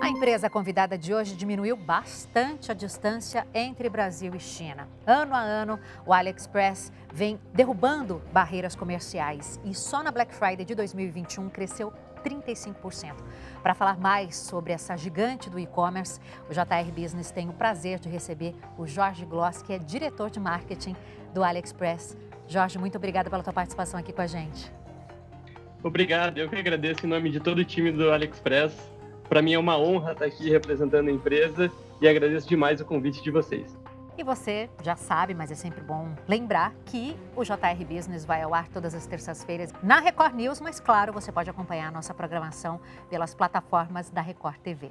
A 0.00 0.08
empresa 0.10 0.48
convidada 0.48 0.96
de 0.96 1.12
hoje 1.12 1.36
diminuiu 1.36 1.76
bastante 1.76 2.70
a 2.72 2.74
distância 2.74 3.46
entre 3.52 3.88
Brasil 3.88 4.34
e 4.34 4.40
China. 4.40 4.88
Ano 5.06 5.34
a 5.34 5.40
ano, 5.40 5.78
o 6.06 6.12
AliExpress 6.12 6.92
vem 7.12 7.38
derrubando 7.52 8.22
barreiras 8.32 8.74
comerciais 8.74 9.60
e 9.64 9.74
só 9.74 10.02
na 10.02 10.10
Black 10.10 10.34
Friday 10.34 10.64
de 10.64 10.74
2021 10.74 11.48
cresceu 11.50 11.92
35%. 12.24 13.14
Para 13.62 13.74
falar 13.74 13.98
mais 13.98 14.36
sobre 14.36 14.72
essa 14.72 14.96
gigante 14.96 15.50
do 15.50 15.58
e-commerce, 15.58 16.20
o 16.48 16.52
JR 16.52 16.90
Business 16.94 17.30
tem 17.30 17.48
o 17.48 17.52
prazer 17.52 17.98
de 17.98 18.08
receber 18.08 18.54
o 18.76 18.86
Jorge 18.86 19.24
Gloss, 19.24 19.62
que 19.62 19.72
é 19.72 19.78
diretor 19.78 20.30
de 20.30 20.40
marketing 20.40 20.96
do 21.32 21.44
AliExpress. 21.44 22.16
Jorge, 22.46 22.78
muito 22.78 22.96
obrigada 22.96 23.28
pela 23.28 23.42
tua 23.42 23.52
participação 23.52 24.00
aqui 24.00 24.12
com 24.12 24.22
a 24.22 24.26
gente. 24.26 24.77
Obrigado, 25.82 26.38
eu 26.38 26.48
que 26.48 26.56
agradeço 26.56 27.06
em 27.06 27.08
nome 27.08 27.30
de 27.30 27.38
todo 27.38 27.58
o 27.58 27.64
time 27.64 27.92
do 27.92 28.10
AliExpress. 28.10 28.74
Para 29.28 29.40
mim 29.40 29.54
é 29.54 29.58
uma 29.58 29.78
honra 29.78 30.12
estar 30.12 30.24
aqui 30.24 30.50
representando 30.50 31.08
a 31.08 31.12
empresa 31.12 31.70
e 32.00 32.08
agradeço 32.08 32.48
demais 32.48 32.80
o 32.80 32.84
convite 32.84 33.22
de 33.22 33.30
vocês. 33.30 33.78
E 34.16 34.24
você 34.24 34.68
já 34.82 34.96
sabe, 34.96 35.32
mas 35.34 35.52
é 35.52 35.54
sempre 35.54 35.80
bom 35.80 36.08
lembrar 36.26 36.74
que 36.84 37.16
o 37.36 37.44
JR 37.44 37.84
Business 37.88 38.24
vai 38.24 38.42
ao 38.42 38.52
ar 38.52 38.66
todas 38.66 38.92
as 38.92 39.06
terças-feiras 39.06 39.72
na 39.80 40.00
Record 40.00 40.34
News, 40.34 40.60
mas 40.60 40.80
claro, 40.80 41.12
você 41.12 41.30
pode 41.30 41.48
acompanhar 41.48 41.86
a 41.86 41.92
nossa 41.92 42.12
programação 42.12 42.80
pelas 43.08 43.32
plataformas 43.32 44.10
da 44.10 44.20
Record 44.20 44.56
TV. 44.56 44.90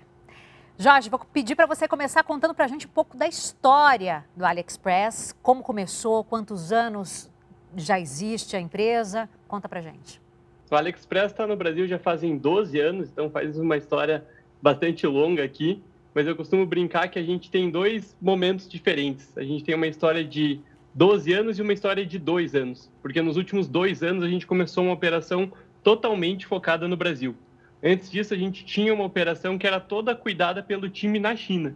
Jorge, 0.78 1.10
vou 1.10 1.20
pedir 1.20 1.56
para 1.56 1.66
você 1.66 1.86
começar 1.88 2.24
contando 2.24 2.54
para 2.54 2.64
a 2.64 2.68
gente 2.70 2.88
um 2.88 2.92
pouco 2.92 3.18
da 3.18 3.28
história 3.28 4.24
do 4.36 4.46
AliExpress, 4.46 5.36
como 5.42 5.62
começou, 5.62 6.24
quantos 6.24 6.72
anos 6.72 7.30
já 7.76 8.00
existe 8.00 8.56
a 8.56 8.62
empresa. 8.62 9.28
Conta 9.50 9.68
para 9.68 9.82
gente. 9.82 10.22
O 10.70 10.76
AliExpress 10.76 11.32
está 11.32 11.48
no 11.48 11.56
Brasil 11.56 11.88
já 11.88 12.00
fazem 12.00 12.38
12 12.38 12.80
anos, 12.80 13.10
então 13.10 13.30
faz 13.30 13.58
uma 13.58 13.78
história 13.78 14.26
bastante 14.62 15.06
longa 15.08 15.44
aqui 15.44 15.82
mas 16.18 16.26
eu 16.26 16.36
costumo 16.36 16.66
brincar 16.66 17.10
que 17.10 17.20
a 17.20 17.24
gente 17.24 17.52
tem 17.52 17.70
dois 17.70 18.18
momentos 18.20 18.68
diferentes. 18.68 19.38
A 19.38 19.44
gente 19.44 19.64
tem 19.64 19.76
uma 19.76 19.86
história 19.86 20.24
de 20.24 20.60
12 20.96 21.32
anos 21.32 21.60
e 21.60 21.62
uma 21.62 21.72
história 21.72 22.04
de 22.04 22.18
dois 22.18 22.56
anos, 22.56 22.90
porque 23.04 23.22
nos 23.22 23.38
últimos 23.38 23.68
dois 23.68 24.02
anos 24.02 24.24
a 24.24 24.28
gente 24.28 24.48
começou 24.48 24.84
uma 24.84 24.94
operação 24.94 25.52
totalmente 25.84 26.48
focada 26.48 26.88
no 26.88 26.98
Brasil. 26.98 27.36
Antes 27.84 28.10
disso, 28.10 28.34
a 28.34 28.38
gente 28.38 28.66
tinha 28.66 28.92
uma 28.92 29.04
operação 29.04 29.60
que 29.60 29.68
era 29.68 29.80
toda 29.80 30.16
cuidada 30.16 30.64
pelo 30.64 30.90
time 30.90 31.20
na 31.20 31.36
China. 31.36 31.76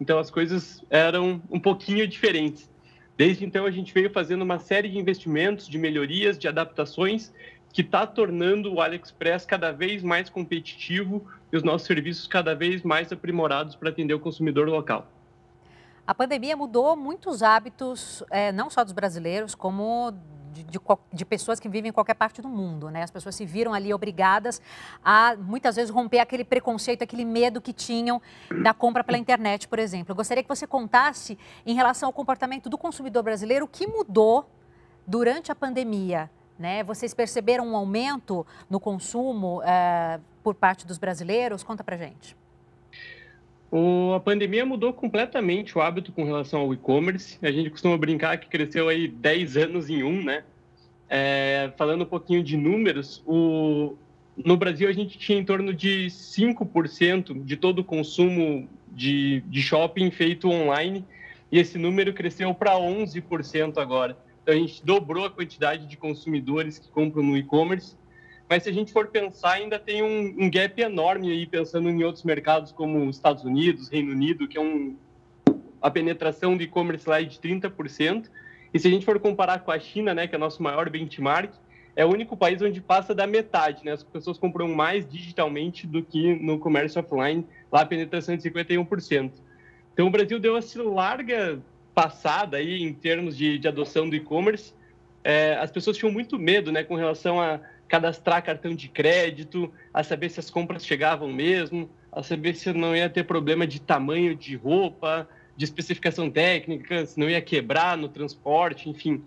Então 0.00 0.18
as 0.18 0.32
coisas 0.32 0.84
eram 0.90 1.40
um 1.48 1.60
pouquinho 1.60 2.08
diferentes. 2.08 2.68
Desde 3.16 3.44
então, 3.44 3.66
a 3.66 3.70
gente 3.70 3.94
veio 3.94 4.10
fazendo 4.10 4.42
uma 4.42 4.58
série 4.58 4.88
de 4.88 4.98
investimentos, 4.98 5.68
de 5.68 5.78
melhorias, 5.78 6.36
de 6.36 6.48
adaptações, 6.48 7.32
que 7.76 7.82
está 7.82 8.06
tornando 8.06 8.72
o 8.72 8.80
AliExpress 8.80 9.44
cada 9.44 9.70
vez 9.70 10.02
mais 10.02 10.30
competitivo 10.30 11.26
e 11.52 11.58
os 11.58 11.62
nossos 11.62 11.86
serviços 11.86 12.26
cada 12.26 12.54
vez 12.54 12.82
mais 12.82 13.12
aprimorados 13.12 13.76
para 13.76 13.90
atender 13.90 14.14
o 14.14 14.18
consumidor 14.18 14.66
local. 14.66 15.06
A 16.06 16.14
pandemia 16.14 16.56
mudou 16.56 16.96
muitos 16.96 17.42
hábitos, 17.42 18.22
é, 18.30 18.50
não 18.50 18.70
só 18.70 18.82
dos 18.82 18.94
brasileiros, 18.94 19.54
como 19.54 20.10
de, 20.54 20.64
de, 20.64 20.80
de, 21.12 21.24
pessoas 21.26 21.60
que 21.60 21.68
vivem 21.68 21.90
em 21.90 21.92
qualquer 21.92 22.14
parte 22.14 22.40
do 22.40 22.48
mundo, 22.48 22.88
né? 22.88 23.02
As 23.02 23.10
pessoas 23.10 23.34
se 23.34 23.44
viram 23.44 23.74
ali 23.74 23.92
obrigadas 23.92 24.58
a, 25.04 25.36
muitas 25.36 25.76
vezes, 25.76 25.90
romper 25.90 26.20
aquele 26.20 26.44
preconceito, 26.44 27.04
aquele 27.04 27.26
medo 27.26 27.60
que 27.60 27.74
tinham 27.74 28.22
da 28.62 28.72
compra 28.72 29.04
pela 29.04 29.18
internet, 29.18 29.68
por 29.68 29.78
exemplo. 29.78 30.12
Eu 30.12 30.16
gostaria 30.16 30.42
que 30.42 30.48
você 30.48 30.66
contasse, 30.66 31.38
em 31.66 31.74
relação 31.74 32.08
ao 32.08 32.12
comportamento 32.14 32.70
do 32.70 32.78
consumidor 32.78 33.22
brasileiro, 33.22 33.66
o 33.66 33.68
que 33.68 33.86
mudou 33.86 34.50
durante 35.06 35.52
a 35.52 35.54
pandemia, 35.54 36.30
né? 36.58 36.82
Vocês 36.82 37.12
perceberam 37.14 37.66
um 37.66 37.76
aumento 37.76 38.46
no 38.68 38.80
consumo 38.80 39.62
é, 39.62 40.20
por 40.42 40.54
parte 40.54 40.86
dos 40.86 40.98
brasileiros? 40.98 41.62
Conta 41.62 41.82
para 41.82 41.96
gente. 41.96 42.36
O, 43.70 44.14
a 44.14 44.20
pandemia 44.20 44.64
mudou 44.64 44.92
completamente 44.92 45.76
o 45.76 45.80
hábito 45.80 46.12
com 46.12 46.24
relação 46.24 46.60
ao 46.60 46.72
e-commerce. 46.72 47.38
A 47.42 47.50
gente 47.50 47.70
costuma 47.70 47.98
brincar 47.98 48.38
que 48.38 48.48
cresceu 48.48 48.88
aí 48.88 49.08
10 49.08 49.56
anos 49.56 49.90
em 49.90 50.02
um, 50.02 50.22
né? 50.22 50.44
É, 51.08 51.72
falando 51.76 52.02
um 52.02 52.06
pouquinho 52.06 52.42
de 52.42 52.56
números, 52.56 53.22
o, 53.26 53.96
no 54.36 54.56
Brasil 54.56 54.88
a 54.88 54.92
gente 54.92 55.18
tinha 55.18 55.38
em 55.38 55.44
torno 55.44 55.72
de 55.72 56.06
5% 56.06 57.44
de 57.44 57.56
todo 57.56 57.80
o 57.80 57.84
consumo 57.84 58.68
de, 58.88 59.40
de 59.46 59.62
shopping 59.62 60.10
feito 60.10 60.48
online 60.48 61.04
e 61.50 61.58
esse 61.58 61.78
número 61.78 62.12
cresceu 62.12 62.52
para 62.54 62.72
11% 62.72 63.78
agora. 63.78 64.16
Então 64.46 64.54
a 64.54 64.58
gente 64.58 64.84
dobrou 64.84 65.24
a 65.24 65.30
quantidade 65.30 65.86
de 65.86 65.96
consumidores 65.96 66.78
que 66.78 66.88
compram 66.88 67.22
no 67.24 67.36
e-commerce 67.36 67.96
mas 68.48 68.62
se 68.62 68.68
a 68.68 68.72
gente 68.72 68.92
for 68.92 69.08
pensar, 69.08 69.54
ainda 69.54 69.78
tem 69.78 70.02
um, 70.02 70.44
um 70.44 70.50
gap 70.50 70.80
enorme 70.80 71.30
aí, 71.30 71.46
pensando 71.46 71.88
em 71.90 72.04
outros 72.04 72.24
mercados 72.24 72.70
como 72.70 73.10
Estados 73.10 73.44
Unidos, 73.44 73.88
Reino 73.88 74.12
Unido, 74.12 74.46
que 74.46 74.56
é 74.56 74.60
um, 74.60 74.96
a 75.82 75.90
penetração 75.90 76.56
do 76.56 76.62
e-commerce 76.62 77.08
lá 77.08 77.20
é 77.20 77.24
de 77.24 77.38
30%. 77.38 78.26
E 78.72 78.78
se 78.78 78.86
a 78.86 78.90
gente 78.90 79.04
for 79.04 79.18
comparar 79.18 79.60
com 79.60 79.72
a 79.72 79.78
China, 79.78 80.14
né, 80.14 80.28
que 80.28 80.34
é 80.34 80.38
o 80.38 80.40
nosso 80.40 80.62
maior 80.62 80.88
benchmark, 80.88 81.52
é 81.96 82.04
o 82.04 82.08
único 82.08 82.36
país 82.36 82.62
onde 82.62 82.80
passa 82.80 83.14
da 83.14 83.26
metade, 83.26 83.82
né? 83.82 83.92
As 83.92 84.02
pessoas 84.02 84.36
compram 84.36 84.68
mais 84.68 85.08
digitalmente 85.08 85.86
do 85.86 86.02
que 86.02 86.34
no 86.34 86.58
comércio 86.58 87.00
offline, 87.00 87.44
lá 87.72 87.80
a 87.80 87.86
penetração 87.86 88.34
é 88.34 88.36
de 88.36 88.48
51%. 88.50 89.32
Então 89.94 90.06
o 90.06 90.10
Brasil 90.10 90.38
deu 90.38 90.58
essa 90.58 90.82
larga 90.82 91.58
passada 91.96 92.58
aí 92.58 92.82
em 92.82 92.92
termos 92.92 93.34
de, 93.34 93.58
de 93.58 93.66
adoção 93.66 94.06
do 94.06 94.14
e-commerce. 94.14 94.74
É, 95.24 95.54
as 95.54 95.70
pessoas 95.70 95.96
tinham 95.96 96.12
muito 96.12 96.38
medo, 96.38 96.70
né, 96.70 96.84
com 96.84 96.94
relação 96.94 97.40
a 97.40 97.58
cadastrar 97.88 98.44
cartão 98.44 98.74
de 98.74 98.86
crédito, 98.86 99.72
a 99.94 100.04
saber 100.04 100.28
se 100.28 100.38
as 100.38 100.50
compras 100.50 100.84
chegavam 100.84 101.32
mesmo, 101.32 101.88
a 102.12 102.22
saber 102.22 102.54
se 102.54 102.70
não 102.74 102.94
ia 102.94 103.08
ter 103.08 103.24
problema 103.24 103.66
de 103.66 103.80
tamanho 103.80 104.36
de 104.36 104.56
roupa, 104.56 105.26
de 105.56 105.64
especificação 105.64 106.30
técnica, 106.30 107.06
se 107.06 107.18
não 107.18 107.30
ia 107.30 107.40
quebrar 107.40 107.96
no 107.96 108.10
transporte, 108.10 108.90
enfim. 108.90 109.24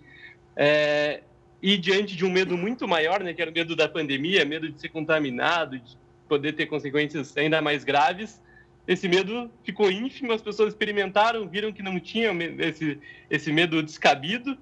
É, 0.54 1.22
e 1.60 1.76
diante 1.76 2.14
de 2.14 2.24
um 2.24 2.30
medo 2.30 2.56
muito 2.56 2.86
maior, 2.86 3.20
né, 3.20 3.34
que 3.34 3.42
era 3.42 3.50
o 3.50 3.54
medo 3.54 3.74
da 3.74 3.88
pandemia, 3.88 4.44
medo 4.44 4.70
de 4.70 4.80
ser 4.80 4.90
contaminado, 4.90 5.76
de 5.76 5.98
poder 6.28 6.52
ter 6.52 6.66
consequências 6.66 7.36
ainda 7.36 7.60
mais 7.60 7.82
graves, 7.82 8.40
esse 8.86 9.08
medo 9.08 9.50
ficou 9.62 9.90
ínfimo, 9.90 10.32
as 10.32 10.42
pessoas 10.42 10.70
experimentaram, 10.70 11.48
viram 11.48 11.72
que 11.72 11.82
não 11.82 11.98
tinham 12.00 12.36
esse, 12.58 12.98
esse 13.28 13.52
medo 13.52 13.82
descabido 13.82 14.58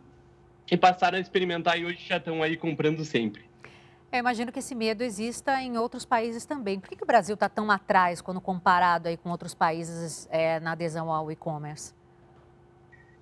e 0.70 0.76
passaram 0.76 1.18
a 1.18 1.20
experimentar 1.20 1.78
e 1.78 1.84
hoje 1.84 2.04
já 2.06 2.18
estão 2.18 2.42
aí 2.42 2.56
comprando 2.56 3.04
sempre. 3.04 3.48
Eu 4.10 4.20
imagino 4.20 4.50
que 4.50 4.58
esse 4.58 4.74
medo 4.74 5.02
exista 5.02 5.60
em 5.60 5.76
outros 5.76 6.04
países 6.04 6.46
também. 6.46 6.80
Por 6.80 6.88
que, 6.88 6.96
que 6.96 7.04
o 7.04 7.06
Brasil 7.06 7.34
está 7.34 7.48
tão 7.48 7.70
atrás 7.70 8.22
quando 8.22 8.40
comparado 8.40 9.08
aí 9.08 9.18
com 9.18 9.28
outros 9.30 9.54
países 9.54 10.26
é, 10.30 10.58
na 10.60 10.72
adesão 10.72 11.12
ao 11.12 11.30
e-commerce? 11.30 11.92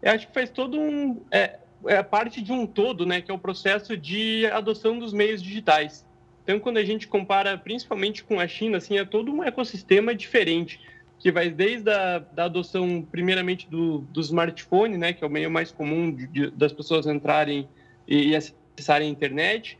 Eu 0.00 0.12
acho 0.12 0.28
que 0.28 0.34
faz 0.34 0.48
todo 0.48 0.78
um. 0.78 1.20
É, 1.30 1.58
é 1.86 2.02
parte 2.04 2.40
de 2.40 2.52
um 2.52 2.66
todo, 2.66 3.04
né? 3.04 3.20
Que 3.20 3.32
é 3.32 3.34
o 3.34 3.38
processo 3.38 3.96
de 3.96 4.46
adoção 4.46 4.96
dos 4.96 5.12
meios 5.12 5.42
digitais. 5.42 6.06
Então, 6.46 6.60
quando 6.60 6.76
a 6.76 6.84
gente 6.84 7.08
compara 7.08 7.58
principalmente 7.58 8.22
com 8.22 8.38
a 8.38 8.46
China, 8.46 8.78
assim, 8.78 8.96
é 8.96 9.04
todo 9.04 9.32
um 9.32 9.42
ecossistema 9.42 10.14
diferente, 10.14 10.80
que 11.18 11.32
vai 11.32 11.50
desde 11.50 11.90
a 11.90 12.20
da 12.20 12.44
adoção, 12.44 13.02
primeiramente, 13.02 13.68
do, 13.68 13.98
do 13.98 14.20
smartphone, 14.20 14.96
né? 14.96 15.12
Que 15.12 15.24
é 15.24 15.26
o 15.26 15.30
meio 15.30 15.50
mais 15.50 15.72
comum 15.72 16.12
de, 16.12 16.26
de, 16.28 16.50
das 16.50 16.72
pessoas 16.72 17.06
entrarem 17.06 17.68
e, 18.06 18.28
e 18.28 18.36
acessarem 18.36 19.08
a 19.08 19.10
internet 19.10 19.76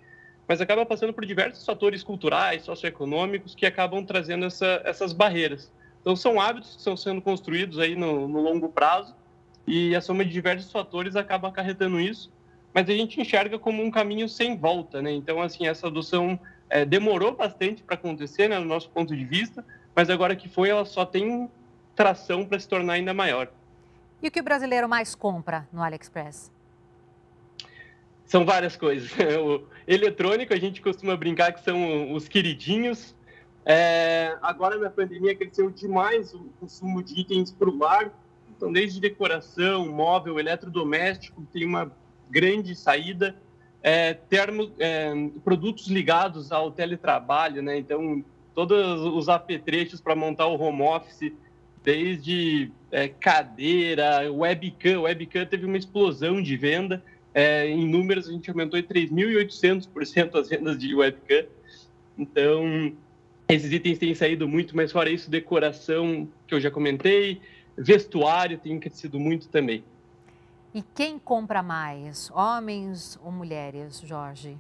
mas 0.48 0.60
acaba 0.60 0.86
passando 0.86 1.12
por 1.12 1.26
diversos 1.26 1.64
fatores 1.64 2.02
culturais, 2.02 2.62
socioeconômicos, 2.62 3.54
que 3.54 3.66
acabam 3.66 4.04
trazendo 4.04 4.46
essa, 4.46 4.80
essas 4.84 5.12
barreiras. 5.12 5.72
Então, 6.00 6.14
são 6.14 6.40
hábitos 6.40 6.72
que 6.72 6.78
estão 6.78 6.96
sendo 6.96 7.20
construídos 7.20 7.78
aí 7.78 7.96
no, 7.96 8.28
no, 8.28 8.40
longo 8.40 8.68
prazo, 8.68 9.14
e 9.66 9.94
a 9.96 10.00
soma 10.00 10.24
de 10.24 10.30
diversos 10.30 10.70
fatores 10.70 11.16
acaba 11.16 11.48
acarretando 11.48 12.00
isso, 12.00 12.30
mas 12.72 12.88
a 12.88 12.92
gente 12.92 13.20
enxerga 13.20 13.58
como 13.58 13.82
um 13.82 13.90
caminho 13.90 14.28
sem 14.28 14.56
volta, 14.56 15.02
né? 15.02 15.10
Então, 15.10 15.42
assim, 15.42 15.66
essa 15.66 15.88
adoção 15.88 16.38
é, 16.68 16.84
demorou 16.84 17.34
bastante 17.34 17.82
para 17.82 17.94
acontecer, 17.94 18.48
né, 18.48 18.58
no 18.58 18.64
nosso 18.64 18.90
ponto 18.90 19.16
de 19.16 19.24
vista, 19.24 19.64
mas 19.94 20.10
agora 20.10 20.36
que 20.36 20.48
foi, 20.48 20.68
ela 20.68 20.84
só 20.84 21.04
tem 21.04 21.50
tração 21.94 22.44
para 22.44 22.58
se 22.58 22.68
tornar 22.68 22.94
ainda 22.94 23.14
maior. 23.14 23.48
E 24.22 24.28
o 24.28 24.30
que 24.30 24.40
o 24.40 24.44
brasileiro 24.44 24.88
mais 24.88 25.14
compra 25.14 25.68
no 25.72 25.82
AliExpress? 25.82 26.50
São 28.24 28.44
várias 28.44 28.76
coisas. 28.76 29.10
O 29.38 29.64
eletrônico, 29.86 30.52
a 30.52 30.58
gente 30.58 30.82
costuma 30.82 31.16
brincar 31.16 31.52
que 31.52 31.62
são 31.62 32.12
os 32.12 32.26
queridinhos. 32.26 33.14
É, 33.64 34.36
agora, 34.42 34.76
na 34.76 34.90
pandemia, 34.90 35.34
cresceu 35.34 35.70
demais 35.70 36.34
o 36.34 36.50
consumo 36.58 37.02
de 37.02 37.20
itens 37.20 37.52
para 37.52 37.68
o 37.68 37.78
lar. 37.78 38.12
Então, 38.56 38.72
desde 38.72 39.00
decoração, 39.00 39.88
móvel, 39.88 40.40
eletrodoméstico, 40.40 41.46
tem 41.52 41.64
uma 41.64 41.92
grande 42.28 42.74
saída. 42.74 43.36
É, 43.88 44.14
termos, 44.14 44.72
é, 44.80 45.12
produtos 45.44 45.86
ligados 45.86 46.50
ao 46.50 46.72
teletrabalho, 46.72 47.62
né? 47.62 47.78
Então, 47.78 48.24
todos 48.52 49.00
os 49.00 49.28
apetrechos 49.28 50.00
para 50.00 50.16
montar 50.16 50.48
o 50.48 50.60
home 50.60 50.82
office, 50.82 51.32
desde 51.84 52.72
é, 52.90 53.06
cadeira, 53.06 54.28
webcam. 54.32 55.02
Webcam 55.02 55.46
teve 55.46 55.66
uma 55.66 55.76
explosão 55.76 56.42
de 56.42 56.56
venda. 56.56 57.00
É, 57.32 57.68
em 57.68 57.86
números, 57.86 58.28
a 58.28 58.32
gente 58.32 58.50
aumentou 58.50 58.76
em 58.76 58.82
3.800% 58.82 60.34
as 60.34 60.48
vendas 60.48 60.76
de 60.76 60.92
webcam. 60.92 61.46
Então, 62.18 62.92
Esses 63.48 63.72
itens 63.72 63.98
têm 63.98 64.14
saído 64.14 64.48
muito, 64.48 64.74
mas 64.74 64.90
fora 64.90 65.08
isso, 65.08 65.30
decoração, 65.30 66.28
que 66.48 66.54
eu 66.54 66.60
já 66.60 66.68
comentei, 66.72 67.40
vestuário 67.78 68.58
tem 68.58 68.80
crescido 68.80 69.20
muito 69.20 69.46
também. 69.48 69.84
E 70.76 70.82
quem 70.94 71.18
compra 71.18 71.62
mais, 71.62 72.30
homens 72.32 73.18
ou 73.24 73.32
mulheres, 73.32 73.98
Jorge? 74.00 74.58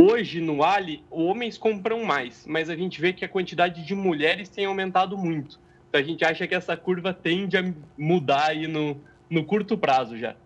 Hoje, 0.00 0.40
no 0.40 0.62
Ali, 0.62 1.02
homens 1.10 1.58
compram 1.58 2.04
mais, 2.04 2.46
mas 2.46 2.70
a 2.70 2.76
gente 2.76 3.00
vê 3.00 3.12
que 3.12 3.24
a 3.24 3.28
quantidade 3.28 3.84
de 3.84 3.96
mulheres 3.96 4.48
tem 4.48 4.66
aumentado 4.66 5.18
muito. 5.18 5.58
Então, 5.88 6.00
a 6.00 6.04
gente 6.04 6.24
acha 6.24 6.46
que 6.46 6.54
essa 6.54 6.76
curva 6.76 7.12
tende 7.12 7.56
a 7.56 7.64
mudar 7.98 8.50
aí 8.50 8.68
no, 8.68 8.96
no 9.28 9.44
curto 9.44 9.76
prazo 9.76 10.16
já. 10.16 10.36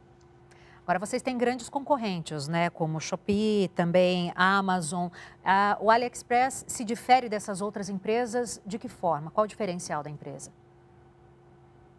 Agora, 0.85 0.99
vocês 0.99 1.21
têm 1.21 1.37
grandes 1.37 1.69
concorrentes, 1.69 2.49
né? 2.49 2.71
Como 2.71 2.99
Shopee, 3.03 3.71
também 3.75 4.33
Amazon. 4.35 5.11
Ah, 5.45 5.77
o 5.83 5.91
AliExpress 5.91 6.65
se 6.67 6.83
difere 6.83 7.29
dessas 7.29 7.61
outras 7.61 7.91
empresas 7.91 8.59
de 8.65 8.79
que 8.79 8.89
forma? 8.89 9.31
Qual 9.31 9.45
o 9.45 9.47
diferencial 9.47 10.03
da 10.03 10.09
empresa? 10.09 10.51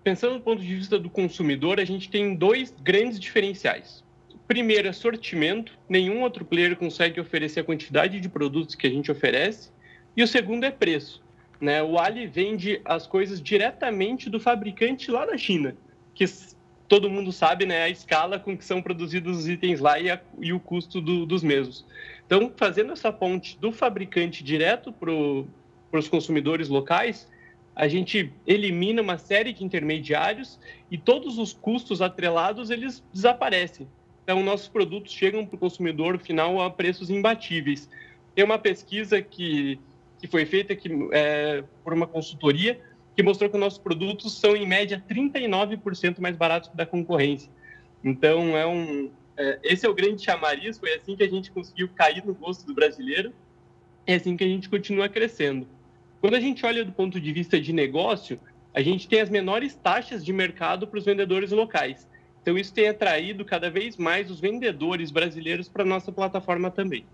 Pensando 0.05 0.35
do 0.35 0.41
ponto 0.41 0.61
de 0.61 0.75
vista 0.75 0.99
do 0.99 1.09
consumidor, 1.09 1.79
a 1.79 1.83
gente 1.83 2.11
tem 2.11 2.35
dois 2.35 2.71
grandes 2.83 3.19
diferenciais. 3.19 4.03
Primeiro 4.47 4.87
é 4.87 4.93
sortimento, 4.93 5.75
nenhum 5.89 6.21
outro 6.21 6.45
player 6.45 6.75
consegue 6.75 7.19
oferecer 7.19 7.61
a 7.61 7.63
quantidade 7.63 8.19
de 8.19 8.29
produtos 8.29 8.75
que 8.75 8.85
a 8.85 8.89
gente 8.91 9.11
oferece. 9.11 9.71
E 10.15 10.21
o 10.21 10.27
segundo 10.27 10.63
é 10.63 10.69
preço. 10.69 11.23
Né? 11.59 11.81
O 11.81 11.97
Ali 11.97 12.27
vende 12.27 12.79
as 12.85 13.07
coisas 13.07 13.41
diretamente 13.41 14.29
do 14.29 14.39
fabricante 14.39 15.09
lá 15.09 15.25
da 15.25 15.35
China, 15.39 15.75
que 16.13 16.23
todo 16.87 17.09
mundo 17.09 17.31
sabe 17.31 17.65
né, 17.65 17.81
a 17.81 17.89
escala 17.89 18.37
com 18.37 18.55
que 18.55 18.63
são 18.63 18.83
produzidos 18.83 19.39
os 19.39 19.49
itens 19.49 19.79
lá 19.79 19.99
e, 19.99 20.11
a, 20.11 20.21
e 20.39 20.53
o 20.53 20.59
custo 20.59 21.01
do, 21.01 21.25
dos 21.25 21.41
mesmos. 21.41 21.83
Então, 22.27 22.53
fazendo 22.55 22.93
essa 22.93 23.11
ponte 23.11 23.57
do 23.57 23.71
fabricante 23.71 24.43
direto 24.43 24.93
para 24.93 25.99
os 25.99 26.07
consumidores 26.07 26.69
locais, 26.69 27.27
a 27.75 27.87
gente 27.87 28.31
elimina 28.47 29.01
uma 29.01 29.17
série 29.17 29.51
de 29.51 29.63
intermediários 29.63 30.59
e 30.89 30.97
todos 30.97 31.37
os 31.37 31.51
custos 31.51 32.01
atrelados 32.01 32.69
eles 32.69 33.03
desaparecem. 33.13 33.87
Então, 34.23 34.41
nossos 34.41 34.67
produtos 34.67 35.11
chegam 35.11 35.45
para 35.45 35.55
o 35.55 35.59
consumidor 35.59 36.17
final 36.17 36.61
a 36.61 36.71
preços 36.71 37.09
imbatíveis. 37.09 37.89
Tem 38.33 38.43
uma 38.43 38.57
pesquisa 38.57 39.21
que, 39.21 39.79
que 40.19 40.27
foi 40.27 40.45
feita 40.45 40.73
aqui, 40.73 40.89
é, 41.11 41.63
por 41.83 41.93
uma 41.93 42.07
consultoria 42.07 42.79
que 43.15 43.21
mostrou 43.21 43.49
que 43.49 43.57
nossos 43.57 43.79
produtos 43.79 44.39
são, 44.39 44.55
em 44.55 44.65
média, 44.65 45.03
39% 45.07 46.19
mais 46.19 46.35
baratos 46.35 46.69
que 46.69 46.75
da 46.75 46.85
concorrência. 46.85 47.51
Então, 48.03 48.57
é 48.57 48.65
um, 48.65 49.11
é, 49.37 49.59
esse 49.63 49.85
é 49.85 49.89
o 49.89 49.93
grande 49.93 50.23
chamariz, 50.23 50.77
foi 50.77 50.93
assim 50.93 51.15
que 51.15 51.23
a 51.23 51.29
gente 51.29 51.51
conseguiu 51.51 51.89
cair 51.89 52.25
no 52.25 52.33
gosto 52.33 52.65
do 52.65 52.73
brasileiro, 52.73 53.33
é 54.07 54.15
assim 54.15 54.35
que 54.35 54.43
a 54.43 54.47
gente 54.47 54.69
continua 54.69 55.07
crescendo. 55.07 55.67
Quando 56.25 56.37
a 56.37 56.39
gente 56.39 56.65
olha 56.65 56.83
do 56.83 56.91
ponto 56.91 57.21
de 57.21 57.31
vista 57.31 57.61
de 57.61 57.71
negócio, 57.71 58.39
a 58.73 58.81
gente 58.81 59.07
tem 59.07 59.21
as 59.21 59.29
menores 59.29 59.75
taxas 59.75 60.25
de 60.25 60.33
mercado 60.33 60.87
para 60.87 60.97
os 60.97 61.05
vendedores 61.05 61.51
locais. 61.51 62.09
Então, 62.41 62.57
isso 62.57 62.73
tem 62.73 62.89
atraído 62.89 63.45
cada 63.45 63.69
vez 63.69 63.95
mais 63.95 64.31
os 64.31 64.39
vendedores 64.39 65.11
brasileiros 65.11 65.69
para 65.69 65.83
a 65.83 65.85
nossa 65.85 66.11
plataforma 66.11 66.71
também. 66.71 67.05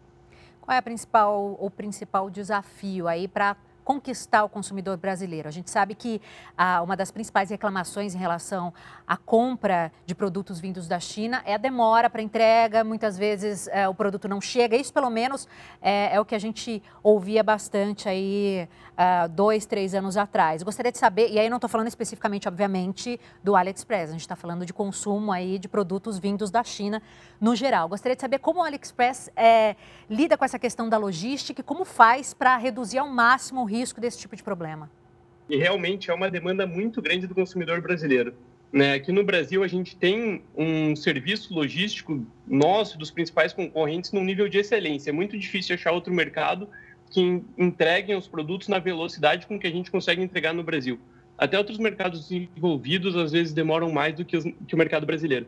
Qual 0.62 0.74
é 0.74 0.78
a 0.78 0.82
principal, 0.82 1.58
o 1.60 1.70
principal 1.70 2.30
desafio 2.30 3.06
aí 3.06 3.28
para 3.28 3.58
conquistar 3.92 4.46
o 4.46 4.48
consumidor 4.48 4.96
brasileiro. 4.96 5.50
A 5.50 5.52
gente 5.52 5.70
sabe 5.70 5.96
que 5.96 6.22
ah, 6.58 6.82
uma 6.82 6.96
das 6.96 7.12
principais 7.12 7.50
reclamações 7.50 8.16
em 8.16 8.18
relação 8.18 8.74
à 9.06 9.18
compra 9.18 9.92
de 10.06 10.16
produtos 10.16 10.62
vindos 10.62 10.88
da 10.88 10.98
China 10.98 11.42
é 11.46 11.56
a 11.56 11.58
demora 11.58 12.10
para 12.10 12.22
entrega, 12.22 12.86
muitas 12.86 13.18
vezes 13.18 13.68
eh, 13.68 13.90
o 13.90 13.94
produto 13.94 14.30
não 14.30 14.40
chega. 14.40 14.78
Isso, 14.78 14.94
pelo 14.94 15.10
menos, 15.10 15.46
é, 15.82 16.16
é 16.16 16.22
o 16.22 16.24
que 16.24 16.34
a 16.34 16.40
gente 16.40 16.82
ouvia 17.04 17.44
bastante 17.44 18.08
aí 18.08 18.66
ah, 19.04 19.28
dois, 19.28 19.66
três 19.66 19.94
anos 19.94 20.16
atrás. 20.16 20.64
Gostaria 20.64 20.92
de 20.92 20.98
saber, 20.98 21.30
e 21.30 21.40
aí 21.40 21.50
não 21.50 21.58
estou 21.58 21.70
falando 21.70 21.88
especificamente, 21.88 22.48
obviamente, 22.48 23.20
do 23.44 23.56
AliExpress, 23.58 24.10
a 24.10 24.14
gente 24.14 24.22
está 24.22 24.36
falando 24.36 24.66
de 24.66 24.72
consumo 24.72 25.32
aí 25.32 25.60
de 25.60 25.68
produtos 25.68 26.20
vindos 26.20 26.52
da 26.52 26.64
China 26.64 27.02
no 27.42 27.56
geral. 27.56 27.90
Gostaria 27.90 28.16
de 28.16 28.22
saber 28.22 28.40
como 28.40 28.60
o 28.60 28.64
AliExpress 28.64 29.32
é, 29.36 29.76
lida 30.10 30.38
com 30.38 30.46
essa 30.46 30.60
questão 30.60 30.88
da 30.88 30.98
logística 30.98 31.60
e 31.60 31.64
como 31.64 31.84
faz 31.84 32.34
para 32.34 32.56
reduzir 32.56 33.00
ao 33.00 33.08
máximo 33.10 33.62
o 33.62 33.66
risco 33.66 33.81
desse 34.00 34.20
tipo 34.20 34.36
de 34.36 34.44
problema. 34.44 34.90
E 35.50 35.58
realmente 35.58 36.12
é 36.12 36.14
uma 36.14 36.30
demanda 36.30 36.66
muito 36.68 37.02
grande 37.02 37.28
do 37.28 37.34
consumidor 37.34 37.82
brasileiro. 37.82 38.34
Né? 38.72 38.94
Aqui 38.94 39.12
no 39.12 39.24
Brasil, 39.24 39.64
a 39.64 39.68
gente 39.68 39.96
tem 39.98 40.44
um 40.56 40.96
serviço 40.96 41.54
logístico 41.54 42.26
nosso, 42.48 42.98
dos 42.98 43.12
principais 43.12 43.52
concorrentes, 43.52 44.12
num 44.12 44.24
nível 44.24 44.48
de 44.48 44.60
excelência. 44.60 45.10
É 45.10 45.14
muito 45.14 45.38
difícil 45.38 45.76
achar 45.76 45.92
outro 45.92 46.14
mercado 46.14 46.70
que 47.10 47.44
entreguem 47.58 48.16
os 48.16 48.28
produtos 48.28 48.70
na 48.70 48.80
velocidade 48.80 49.46
com 49.46 49.60
que 49.60 49.68
a 49.68 49.72
gente 49.72 49.92
consegue 49.92 50.22
entregar 50.22 50.54
no 50.54 50.64
Brasil. 50.64 50.98
Até 51.38 51.58
outros 51.58 51.78
mercados 51.78 52.30
desenvolvidos, 52.30 53.18
às 53.18 53.32
vezes, 53.32 53.52
demoram 53.52 53.92
mais 53.92 54.16
do 54.16 54.24
que, 54.24 54.38
os, 54.38 54.46
que 54.66 54.74
o 54.74 54.78
mercado 54.78 55.06
brasileiro. 55.06 55.48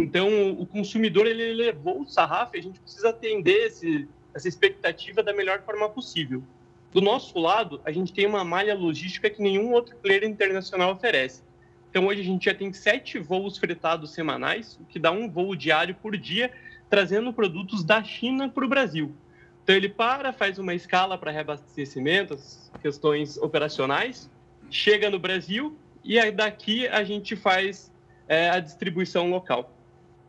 Então, 0.00 0.52
o 0.52 0.64
consumidor 0.64 1.26
ele 1.26 1.42
elevou 1.42 2.02
o 2.02 2.08
sarrafo 2.08 2.56
e 2.56 2.60
a 2.60 2.62
gente 2.62 2.78
precisa 2.78 3.10
atender 3.10 3.66
esse, 3.66 4.08
essa 4.32 4.48
expectativa 4.48 5.22
da 5.22 5.32
melhor 5.32 5.62
forma 5.62 5.88
possível. 5.88 6.42
Do 6.92 7.00
nosso 7.00 7.38
lado, 7.38 7.80
a 7.84 7.92
gente 7.92 8.12
tem 8.12 8.26
uma 8.26 8.42
malha 8.42 8.74
logística 8.74 9.30
que 9.30 9.40
nenhum 9.40 9.72
outro 9.72 9.96
player 9.96 10.24
internacional 10.24 10.92
oferece. 10.92 11.42
Então, 11.88 12.06
hoje 12.06 12.20
a 12.20 12.24
gente 12.24 12.44
já 12.44 12.54
tem 12.54 12.72
sete 12.72 13.18
voos 13.18 13.58
fretados 13.58 14.12
semanais, 14.12 14.78
o 14.80 14.84
que 14.84 14.98
dá 14.98 15.10
um 15.10 15.28
voo 15.28 15.54
diário 15.54 15.94
por 15.94 16.16
dia, 16.16 16.50
trazendo 16.88 17.32
produtos 17.32 17.84
da 17.84 18.02
China 18.02 18.48
para 18.48 18.64
o 18.64 18.68
Brasil. 18.68 19.14
Então, 19.62 19.74
ele 19.74 19.88
para, 19.88 20.32
faz 20.32 20.58
uma 20.58 20.74
escala 20.74 21.16
para 21.16 21.30
reabastecimento, 21.30 22.34
as 22.34 22.70
questões 22.82 23.36
operacionais, 23.38 24.28
chega 24.68 25.08
no 25.10 25.18
Brasil 25.18 25.76
e 26.04 26.30
daqui 26.30 26.88
a 26.88 27.04
gente 27.04 27.36
faz 27.36 27.92
é, 28.26 28.50
a 28.50 28.58
distribuição 28.58 29.30
local. 29.30 29.72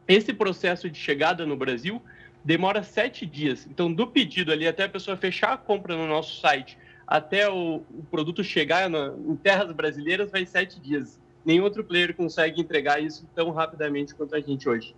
Esse 0.07 0.33
processo 0.33 0.89
de 0.89 0.99
chegada 0.99 1.45
no 1.45 1.55
Brasil 1.55 2.01
demora 2.43 2.83
sete 2.83 3.25
dias. 3.25 3.67
Então, 3.69 3.91
do 3.91 4.07
pedido 4.07 4.51
ali 4.51 4.67
até 4.67 4.83
a 4.83 4.89
pessoa 4.89 5.15
fechar 5.17 5.53
a 5.53 5.57
compra 5.57 5.95
no 5.95 6.07
nosso 6.07 6.39
site, 6.39 6.77
até 7.05 7.49
o, 7.49 7.83
o 7.89 8.03
produto 8.09 8.43
chegar 8.43 8.89
na, 8.89 9.13
em 9.27 9.35
terras 9.35 9.71
brasileiras, 9.71 10.31
vai 10.31 10.45
sete 10.45 10.79
dias. 10.79 11.19
Nenhum 11.43 11.63
outro 11.63 11.83
player 11.83 12.15
consegue 12.15 12.61
entregar 12.61 13.01
isso 13.01 13.27
tão 13.35 13.51
rapidamente 13.51 14.13
quanto 14.13 14.35
a 14.35 14.39
gente 14.39 14.69
hoje. 14.69 14.95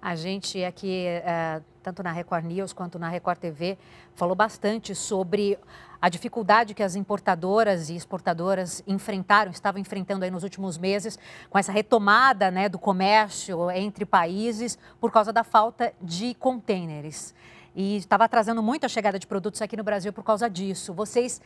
A 0.00 0.16
gente 0.16 0.62
aqui, 0.64 1.06
é, 1.06 1.62
tanto 1.82 2.02
na 2.02 2.10
Record 2.10 2.44
News 2.44 2.72
quanto 2.72 2.98
na 2.98 3.08
Record 3.08 3.38
TV, 3.38 3.78
falou 4.14 4.34
bastante 4.34 4.94
sobre 4.96 5.56
a 6.02 6.08
dificuldade 6.08 6.74
que 6.74 6.82
as 6.82 6.96
importadoras 6.96 7.88
e 7.88 7.94
exportadoras 7.94 8.82
enfrentaram, 8.88 9.52
estavam 9.52 9.80
enfrentando 9.80 10.24
aí 10.24 10.32
nos 10.32 10.42
últimos 10.42 10.76
meses, 10.76 11.16
com 11.48 11.56
essa 11.56 11.70
retomada 11.70 12.50
né, 12.50 12.68
do 12.68 12.76
comércio 12.76 13.70
entre 13.70 14.04
países 14.04 14.76
por 15.00 15.12
causa 15.12 15.32
da 15.32 15.44
falta 15.44 15.94
de 16.02 16.34
contêineres. 16.34 17.32
E 17.76 17.98
estava 17.98 18.24
atrasando 18.24 18.60
muito 18.60 18.84
a 18.84 18.88
chegada 18.88 19.16
de 19.16 19.28
produtos 19.28 19.62
aqui 19.62 19.76
no 19.76 19.84
Brasil 19.84 20.12
por 20.12 20.24
causa 20.24 20.50
disso. 20.50 20.92
Vocês 20.92 21.40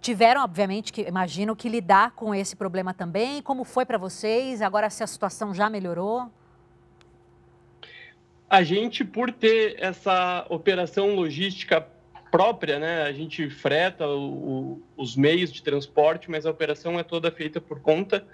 tiveram, 0.00 0.42
obviamente, 0.42 0.92
que 0.92 1.02
imagino 1.02 1.54
que 1.54 1.68
lidar 1.68 2.10
com 2.10 2.34
esse 2.34 2.56
problema 2.56 2.92
também. 2.92 3.40
Como 3.40 3.62
foi 3.62 3.86
para 3.86 3.96
vocês? 3.96 4.60
Agora 4.60 4.90
se 4.90 5.04
a 5.04 5.06
situação 5.06 5.54
já 5.54 5.70
melhorou? 5.70 6.28
A 8.48 8.64
gente, 8.64 9.04
por 9.04 9.30
ter 9.30 9.76
essa 9.78 10.44
operação 10.50 11.14
logística 11.14 11.86
própria, 12.30 12.78
né, 12.78 13.02
a 13.02 13.12
gente 13.12 13.50
freta 13.50 14.06
o, 14.06 14.30
o, 14.30 14.82
os 14.96 15.16
meios 15.16 15.52
de 15.52 15.62
transporte, 15.62 16.30
mas 16.30 16.46
a 16.46 16.50
operação 16.50 16.98
é 16.98 17.02
toda 17.02 17.30
feita 17.30 17.60
por 17.60 17.80
conta. 17.80 18.24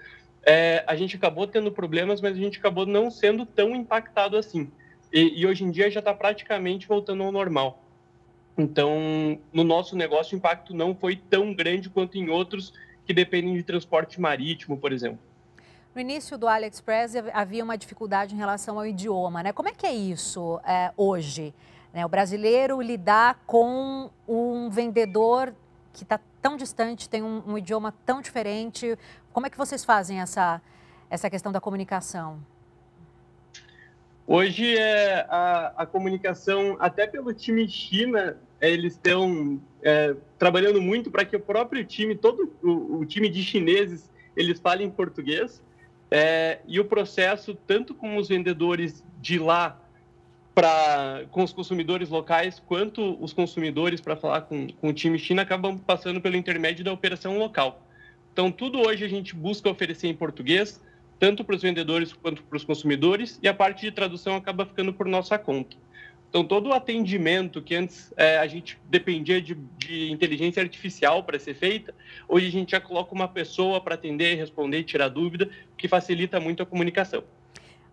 É, 0.45 0.83
a 0.87 0.95
gente 0.95 1.15
acabou 1.15 1.47
tendo 1.47 1.71
problemas, 1.71 2.21
mas 2.21 2.33
a 2.33 2.39
gente 2.39 2.59
acabou 2.59 2.85
não 2.85 3.09
sendo 3.09 3.45
tão 3.45 3.75
impactado 3.75 4.37
assim. 4.37 4.71
E, 5.11 5.41
e 5.41 5.47
hoje 5.47 5.63
em 5.63 5.71
dia 5.71 5.89
já 5.89 5.99
está 5.99 6.13
praticamente 6.13 6.87
voltando 6.87 7.23
ao 7.23 7.31
normal. 7.31 7.83
Então, 8.57 9.39
no 9.53 9.63
nosso 9.63 9.95
negócio, 9.95 10.35
o 10.35 10.37
impacto 10.37 10.73
não 10.73 10.95
foi 10.95 11.15
tão 11.15 11.53
grande 11.53 11.89
quanto 11.89 12.17
em 12.17 12.29
outros 12.29 12.73
que 13.05 13.13
dependem 13.13 13.53
de 13.53 13.63
transporte 13.63 14.19
marítimo, 14.19 14.77
por 14.77 14.91
exemplo. 14.91 15.19
No 15.93 16.01
início 16.01 16.37
do 16.37 16.47
AliExpress 16.47 17.15
havia 17.33 17.63
uma 17.63 17.77
dificuldade 17.77 18.35
em 18.35 18.37
relação 18.37 18.77
ao 18.77 18.85
idioma, 18.85 19.41
né? 19.41 19.51
Como 19.51 19.69
é 19.69 19.71
que 19.71 19.85
é 19.85 19.93
isso 19.93 20.59
é, 20.63 20.91
hoje? 20.95 21.53
Né? 21.93 22.05
O 22.05 22.09
brasileiro 22.09 22.81
lidar 22.81 23.41
com 23.45 24.09
um 24.27 24.69
vendedor 24.69 25.53
que 25.93 26.03
está 26.03 26.19
tão 26.41 26.55
distante, 26.55 27.09
tem 27.09 27.23
um, 27.23 27.41
um, 27.47 27.57
idioma 27.57 27.93
tão 28.05 28.21
diferente. 28.21 28.97
Como 29.33 29.47
é 29.47 29.49
que 29.49 29.57
vocês 29.57 29.83
fazem 29.83 30.21
essa, 30.21 30.61
essa 31.09 31.29
questão 31.29 31.51
da 31.51 31.59
comunicação? 31.59 32.39
Hoje 34.27 34.77
é 34.77 35.25
a, 35.29 35.73
a 35.77 35.85
comunicação, 35.85 36.75
até 36.79 37.07
pelo 37.07 37.33
time 37.33 37.67
China, 37.67 38.37
eles 38.59 38.93
estão 38.93 39.59
é, 39.81 40.15
trabalhando 40.37 40.81
muito 40.81 41.09
para 41.09 41.23
que 41.25 41.35
o 41.35 41.39
próprio 41.39 41.83
time, 41.85 42.13
todo 42.13 42.53
o, 42.61 42.99
o 42.99 43.05
time 43.05 43.29
de 43.29 43.41
chineses, 43.41 44.09
eles 44.35 44.59
falem 44.59 44.89
português 44.89 45.63
é, 46.11 46.59
e 46.67 46.79
o 46.79 46.85
processo, 46.85 47.55
tanto 47.55 47.95
com 47.95 48.17
os 48.17 48.27
vendedores 48.27 49.03
de 49.19 49.39
lá, 49.39 49.79
para 50.57 51.25
com 51.29 51.43
os 51.43 51.53
consumidores 51.53 52.09
locais, 52.09 52.59
quanto 52.65 53.15
os 53.23 53.31
consumidores 53.31 54.01
para 54.01 54.15
falar 54.15 54.41
com, 54.41 54.67
com 54.67 54.89
o 54.89 54.93
time 54.93 55.19
China 55.19 55.43
acabam 55.43 55.77
passando 55.77 56.19
pelo 56.19 56.35
intermédio 56.35 56.83
da 56.83 56.91
operação 56.91 57.37
local. 57.37 57.85
Então, 58.33 58.51
tudo 58.51 58.79
hoje 58.79 59.05
a 59.05 59.07
gente 59.07 59.35
busca 59.35 59.69
oferecer 59.69 60.07
em 60.07 60.15
português, 60.15 60.83
tanto 61.19 61.43
para 61.43 61.55
os 61.55 61.61
vendedores 61.61 62.11
quanto 62.11 62.41
para 62.41 62.57
os 62.57 62.63
consumidores, 62.63 63.37
e 63.43 63.47
a 63.47 63.53
parte 63.53 63.81
de 63.81 63.91
tradução 63.91 64.35
acaba 64.35 64.65
ficando 64.65 64.91
por 64.91 65.05
nossa 65.05 65.37
conta. 65.37 65.77
Então, 66.27 66.43
todo 66.43 66.69
o 66.69 66.73
atendimento 66.73 67.61
que 67.61 67.75
antes 67.75 68.11
é, 68.17 68.39
a 68.39 68.47
gente 68.47 68.79
dependia 68.89 69.39
de, 69.39 69.53
de 69.77 70.11
inteligência 70.11 70.63
artificial 70.63 71.23
para 71.23 71.37
ser 71.37 71.53
feita, 71.53 71.93
hoje 72.27 72.47
a 72.47 72.51
gente 72.51 72.71
já 72.71 72.81
coloca 72.81 73.13
uma 73.13 73.27
pessoa 73.27 73.79
para 73.79 73.93
atender, 73.93 74.33
responder 74.33 74.81
tirar 74.85 75.09
dúvida, 75.09 75.47
que 75.77 75.87
facilita 75.87 76.39
muito 76.39 76.63
a 76.63 76.65
comunicação. 76.65 77.23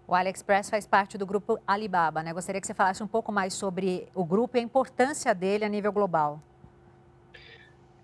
O 0.07 0.15
AliExpress 0.15 0.69
faz 0.69 0.87
parte 0.87 1.17
do 1.17 1.25
grupo 1.25 1.59
Alibaba, 1.67 2.23
né? 2.23 2.33
Gostaria 2.33 2.61
que 2.61 2.67
você 2.67 2.75
falasse 2.75 3.03
um 3.03 3.07
pouco 3.07 3.33
mais 3.33 3.55
sobre 3.55 4.07
o 4.15 4.25
grupo 4.25 4.57
e 4.57 4.61
a 4.61 4.63
importância 4.63 5.35
dele 5.35 5.65
a 5.65 5.69
nível 5.69 5.93
global. 5.93 6.43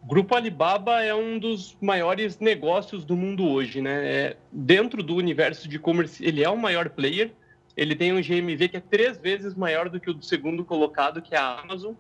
O 0.03 0.07
Grupo 0.07 0.35
Alibaba 0.35 1.03
é 1.03 1.15
um 1.15 1.39
dos 1.39 1.77
maiores 1.79 2.39
negócios 2.39 3.05
do 3.05 3.15
mundo 3.15 3.47
hoje, 3.47 3.83
né? 3.83 4.09
É, 4.09 4.37
dentro 4.51 5.03
do 5.03 5.15
universo 5.15 5.69
de 5.69 5.77
e-commerce, 5.77 6.25
ele 6.25 6.43
é 6.43 6.49
o 6.49 6.57
maior 6.57 6.89
player. 6.89 7.33
Ele 7.77 7.95
tem 7.95 8.11
um 8.15 8.23
GMV 8.23 8.69
que 8.69 8.77
é 8.79 8.81
três 8.81 9.19
vezes 9.19 9.55
maior 9.55 9.91
do 9.91 10.01
que 10.01 10.09
o 10.09 10.15
do 10.15 10.25
segundo 10.25 10.65
colocado, 10.65 11.21
que 11.21 11.35
é 11.35 11.39
a 11.39 11.61
Amazon. 11.61 11.93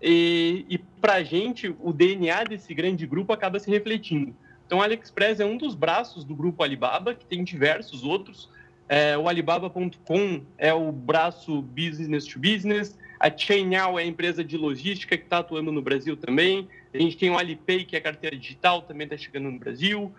E, 0.00 0.64
e 0.68 0.78
para 0.78 1.14
a 1.14 1.22
gente, 1.22 1.74
o 1.78 1.92
DNA 1.92 2.44
desse 2.44 2.72
grande 2.72 3.06
grupo 3.06 3.34
acaba 3.34 3.58
se 3.58 3.70
refletindo. 3.70 4.34
Então, 4.66 4.78
o 4.78 4.82
AliExpress 4.82 5.38
é 5.38 5.44
um 5.44 5.58
dos 5.58 5.74
braços 5.74 6.24
do 6.24 6.34
grupo 6.34 6.62
Alibaba, 6.62 7.14
que 7.14 7.26
tem 7.26 7.44
diversos 7.44 8.02
outros. 8.02 8.48
É, 8.88 9.18
o 9.18 9.28
Alibaba.com 9.28 10.42
é 10.56 10.72
o 10.72 10.92
braço 10.92 11.62
business 11.62 12.24
to 12.24 12.38
business. 12.38 12.96
A 13.18 13.34
Chainal 13.34 13.98
é 13.98 14.02
a 14.02 14.06
empresa 14.06 14.44
de 14.44 14.56
logística 14.56 15.16
que 15.16 15.24
está 15.24 15.38
atuando 15.38 15.72
no 15.72 15.82
Brasil 15.82 16.16
também. 16.16 16.68
A 16.94 16.98
gente 16.98 17.16
tem 17.16 17.30
o 17.30 17.38
Alipay, 17.38 17.84
que 17.84 17.96
é 17.96 17.98
a 17.98 18.02
carteira 18.02 18.36
digital, 18.36 18.82
também 18.82 19.06
está 19.06 19.16
chegando 19.16 19.50
no 19.50 19.58
Brasil. 19.58 20.12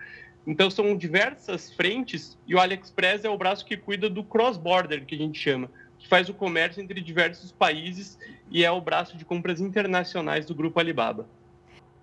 Então, 0.45 0.69
são 0.69 0.95
diversas 0.95 1.71
frentes 1.73 2.37
e 2.47 2.55
o 2.55 2.59
AliExpress 2.59 3.25
é 3.25 3.29
o 3.29 3.37
braço 3.37 3.65
que 3.65 3.75
cuida 3.75 4.09
do 4.09 4.23
cross-border, 4.23 5.05
que 5.05 5.15
a 5.15 5.17
gente 5.17 5.39
chama, 5.39 5.69
que 5.99 6.07
faz 6.07 6.29
o 6.29 6.33
comércio 6.33 6.81
entre 6.81 7.01
diversos 7.01 7.51
países 7.51 8.17
e 8.49 8.63
é 8.63 8.71
o 8.71 8.79
braço 8.79 9.17
de 9.17 9.25
compras 9.25 9.59
internacionais 9.59 10.45
do 10.45 10.55
grupo 10.55 10.79
Alibaba. 10.79 11.27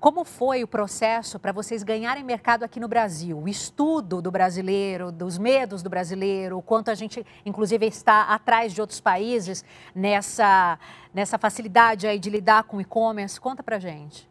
Como 0.04 0.22
foi 0.22 0.62
o 0.62 0.68
processo 0.68 1.38
para 1.38 1.50
vocês 1.50 1.82
ganharem 1.82 2.22
mercado 2.22 2.62
aqui 2.62 2.78
no 2.78 2.86
Brasil? 2.86 3.38
O 3.38 3.48
estudo 3.48 4.20
do 4.20 4.30
brasileiro, 4.30 5.10
dos 5.10 5.38
medos 5.38 5.82
do 5.82 5.88
brasileiro, 5.88 6.58
o 6.58 6.62
quanto 6.62 6.90
a 6.90 6.94
gente, 6.94 7.24
inclusive, 7.46 7.86
está 7.86 8.24
atrás 8.24 8.74
de 8.74 8.82
outros 8.82 9.00
países 9.00 9.64
nessa, 9.94 10.78
nessa 11.14 11.38
facilidade 11.38 12.06
aí 12.06 12.18
de 12.18 12.28
lidar 12.28 12.64
com 12.64 12.82
e-commerce? 12.82 13.40
Conta 13.40 13.62
para 13.62 13.78
gente. 13.78 14.28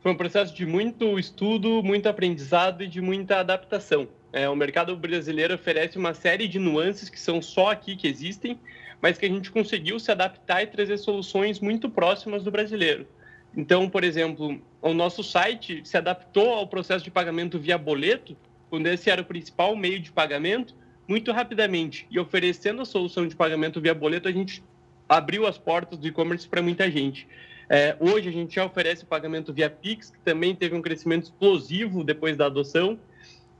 Foi 0.00 0.12
um 0.12 0.16
processo 0.16 0.54
de 0.54 0.64
muito 0.64 1.18
estudo, 1.18 1.82
muito 1.82 2.08
aprendizado 2.08 2.84
e 2.84 2.86
de 2.86 3.00
muita 3.00 3.40
adaptação. 3.40 4.06
É, 4.32 4.48
o 4.48 4.54
mercado 4.54 4.96
brasileiro 4.96 5.56
oferece 5.56 5.98
uma 5.98 6.14
série 6.14 6.46
de 6.46 6.60
nuances 6.60 7.08
que 7.08 7.18
são 7.18 7.42
só 7.42 7.72
aqui 7.72 7.96
que 7.96 8.06
existem, 8.06 8.60
mas 9.00 9.18
que 9.18 9.26
a 9.26 9.28
gente 9.28 9.50
conseguiu 9.50 9.98
se 9.98 10.12
adaptar 10.12 10.62
e 10.62 10.68
trazer 10.68 10.98
soluções 10.98 11.58
muito 11.58 11.90
próximas 11.90 12.44
do 12.44 12.52
brasileiro. 12.52 13.08
Então, 13.56 13.88
por 13.88 14.02
exemplo, 14.02 14.60
o 14.80 14.94
nosso 14.94 15.22
site 15.22 15.82
se 15.84 15.96
adaptou 15.96 16.50
ao 16.54 16.66
processo 16.66 17.04
de 17.04 17.10
pagamento 17.10 17.58
via 17.58 17.76
boleto, 17.76 18.36
quando 18.70 18.86
esse 18.86 19.10
era 19.10 19.20
o 19.20 19.24
principal 19.24 19.76
meio 19.76 20.00
de 20.00 20.10
pagamento, 20.10 20.74
muito 21.06 21.30
rapidamente. 21.32 22.06
E 22.10 22.18
oferecendo 22.18 22.82
a 22.82 22.86
solução 22.86 23.26
de 23.26 23.36
pagamento 23.36 23.80
via 23.80 23.94
boleto, 23.94 24.28
a 24.28 24.32
gente 24.32 24.62
abriu 25.08 25.46
as 25.46 25.58
portas 25.58 25.98
do 25.98 26.06
e-commerce 26.06 26.48
para 26.48 26.62
muita 26.62 26.90
gente. 26.90 27.28
É, 27.68 27.96
hoje 28.00 28.28
a 28.28 28.32
gente 28.32 28.54
já 28.54 28.64
oferece 28.64 29.04
pagamento 29.04 29.52
via 29.52 29.68
Pix, 29.68 30.10
que 30.10 30.18
também 30.20 30.54
teve 30.54 30.74
um 30.74 30.82
crescimento 30.82 31.24
explosivo 31.24 32.02
depois 32.02 32.36
da 32.36 32.46
adoção. 32.46 32.98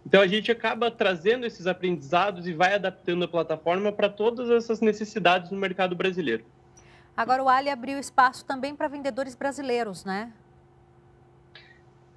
Então 0.06 0.20
a 0.20 0.26
gente 0.26 0.50
acaba 0.50 0.90
trazendo 0.90 1.46
esses 1.46 1.66
aprendizados 1.66 2.46
e 2.46 2.52
vai 2.52 2.74
adaptando 2.74 3.24
a 3.24 3.28
plataforma 3.28 3.92
para 3.92 4.08
todas 4.08 4.50
essas 4.50 4.80
necessidades 4.80 5.50
no 5.50 5.58
mercado 5.58 5.94
brasileiro. 5.94 6.44
Agora 7.16 7.42
o 7.42 7.48
Ali 7.48 7.68
abriu 7.68 7.98
espaço 7.98 8.44
também 8.44 8.74
para 8.74 8.88
vendedores 8.88 9.34
brasileiros, 9.34 10.04
né? 10.04 10.32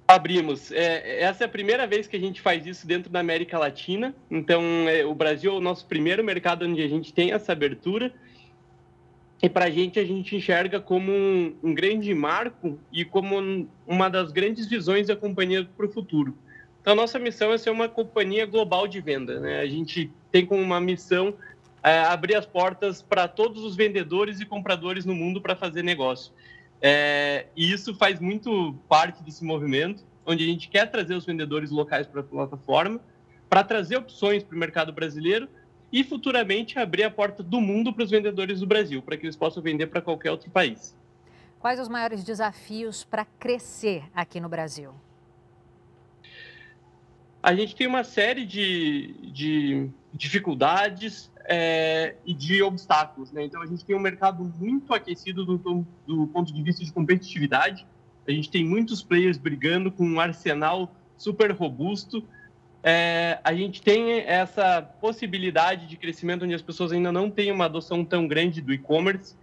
Abrimos. 0.08 0.70
É, 0.70 1.22
essa 1.22 1.44
é 1.44 1.46
a 1.46 1.48
primeira 1.48 1.86
vez 1.86 2.06
que 2.06 2.16
a 2.16 2.20
gente 2.20 2.40
faz 2.40 2.64
isso 2.64 2.86
dentro 2.86 3.10
da 3.10 3.18
América 3.18 3.58
Latina. 3.58 4.14
Então, 4.30 4.62
é, 4.88 5.04
o 5.04 5.14
Brasil 5.14 5.52
é 5.52 5.56
o 5.56 5.60
nosso 5.60 5.84
primeiro 5.86 6.22
mercado 6.22 6.64
onde 6.64 6.80
a 6.80 6.88
gente 6.88 7.12
tem 7.12 7.32
essa 7.32 7.52
abertura. 7.52 8.12
E 9.42 9.48
para 9.50 9.66
a 9.66 9.70
gente, 9.70 9.98
a 9.98 10.04
gente 10.04 10.34
enxerga 10.34 10.80
como 10.80 11.12
um, 11.12 11.54
um, 11.62 11.74
grande 11.74 12.14
marco 12.14 12.78
e 12.90 13.04
como 13.04 13.68
uma 13.86 14.08
das 14.08 14.32
grandes 14.32 14.66
visões 14.66 15.08
da 15.08 15.16
companhia 15.16 15.68
para 15.76 15.86
o 15.86 15.92
futuro. 15.92 16.38
Então, 16.80 16.92
a 16.92 16.96
nossa 16.96 17.18
missão 17.18 17.52
é 17.52 17.58
ser 17.58 17.70
uma 17.70 17.88
companhia 17.88 18.46
global 18.46 18.86
de 18.86 19.00
venda. 19.00 19.40
Né? 19.40 19.60
A 19.60 19.66
gente 19.66 20.10
tem 20.30 20.46
como 20.46 20.62
uma 20.62 20.80
missão 20.80 21.34
é, 21.86 22.00
abrir 22.00 22.34
as 22.34 22.44
portas 22.44 23.00
para 23.00 23.28
todos 23.28 23.62
os 23.62 23.76
vendedores 23.76 24.40
e 24.40 24.44
compradores 24.44 25.04
no 25.04 25.14
mundo 25.14 25.40
para 25.40 25.54
fazer 25.54 25.84
negócio. 25.84 26.32
É, 26.82 27.46
e 27.54 27.72
isso 27.72 27.94
faz 27.94 28.18
muito 28.18 28.74
parte 28.88 29.22
desse 29.22 29.44
movimento, 29.44 30.04
onde 30.26 30.42
a 30.42 30.46
gente 30.48 30.68
quer 30.68 30.90
trazer 30.90 31.14
os 31.14 31.24
vendedores 31.24 31.70
locais 31.70 32.04
para 32.04 32.22
a 32.22 32.24
plataforma, 32.24 33.00
para 33.48 33.62
trazer 33.62 33.98
opções 33.98 34.42
para 34.42 34.56
o 34.56 34.58
mercado 34.58 34.92
brasileiro 34.92 35.48
e 35.92 36.02
futuramente 36.02 36.76
abrir 36.76 37.04
a 37.04 37.10
porta 37.10 37.40
do 37.40 37.60
mundo 37.60 37.92
para 37.92 38.02
os 38.02 38.10
vendedores 38.10 38.58
do 38.58 38.66
Brasil, 38.66 39.00
para 39.00 39.16
que 39.16 39.24
eles 39.24 39.36
possam 39.36 39.62
vender 39.62 39.86
para 39.86 40.02
qualquer 40.02 40.32
outro 40.32 40.50
país. 40.50 40.92
Quais 41.60 41.78
os 41.78 41.88
maiores 41.88 42.24
desafios 42.24 43.04
para 43.04 43.24
crescer 43.38 44.02
aqui 44.12 44.40
no 44.40 44.48
Brasil? 44.48 44.90
A 47.40 47.54
gente 47.54 47.76
tem 47.76 47.86
uma 47.86 48.02
série 48.02 48.44
de, 48.44 49.14
de 49.32 49.88
dificuldades 50.16 51.30
é, 51.44 52.14
e 52.24 52.34
de 52.34 52.62
obstáculos. 52.62 53.30
Né? 53.30 53.44
Então, 53.44 53.62
a 53.62 53.66
gente 53.66 53.84
tem 53.84 53.94
um 53.94 54.00
mercado 54.00 54.42
muito 54.58 54.92
aquecido 54.94 55.44
do, 55.44 55.86
do, 56.06 56.26
ponto 56.28 56.52
de 56.52 56.62
vista 56.62 56.84
de 56.84 56.92
competitividade. 56.92 57.86
A 58.26 58.30
gente 58.32 58.50
tem 58.50 58.64
muitos 58.64 59.02
players 59.02 59.38
brigando 59.38 59.92
com 59.92 60.04
um 60.04 60.18
arsenal 60.18 60.92
super 61.16 61.52
robusto. 61.52 62.24
É, 62.82 63.38
a 63.42 63.54
gente 63.54 63.82
tem 63.82 64.20
essa 64.20 64.82
possibilidade 64.82 65.86
de 65.86 65.96
crescimento 65.96 66.44
onde 66.44 66.54
as 66.54 66.62
pessoas 66.62 66.92
ainda 66.92 67.12
não 67.12 67.30
têm 67.30 67.52
uma 67.52 67.66
adoção 67.66 68.04
tão 68.04 68.26
grande 68.26 68.60
do 68.60 68.72
e-commerce. 68.72 69.34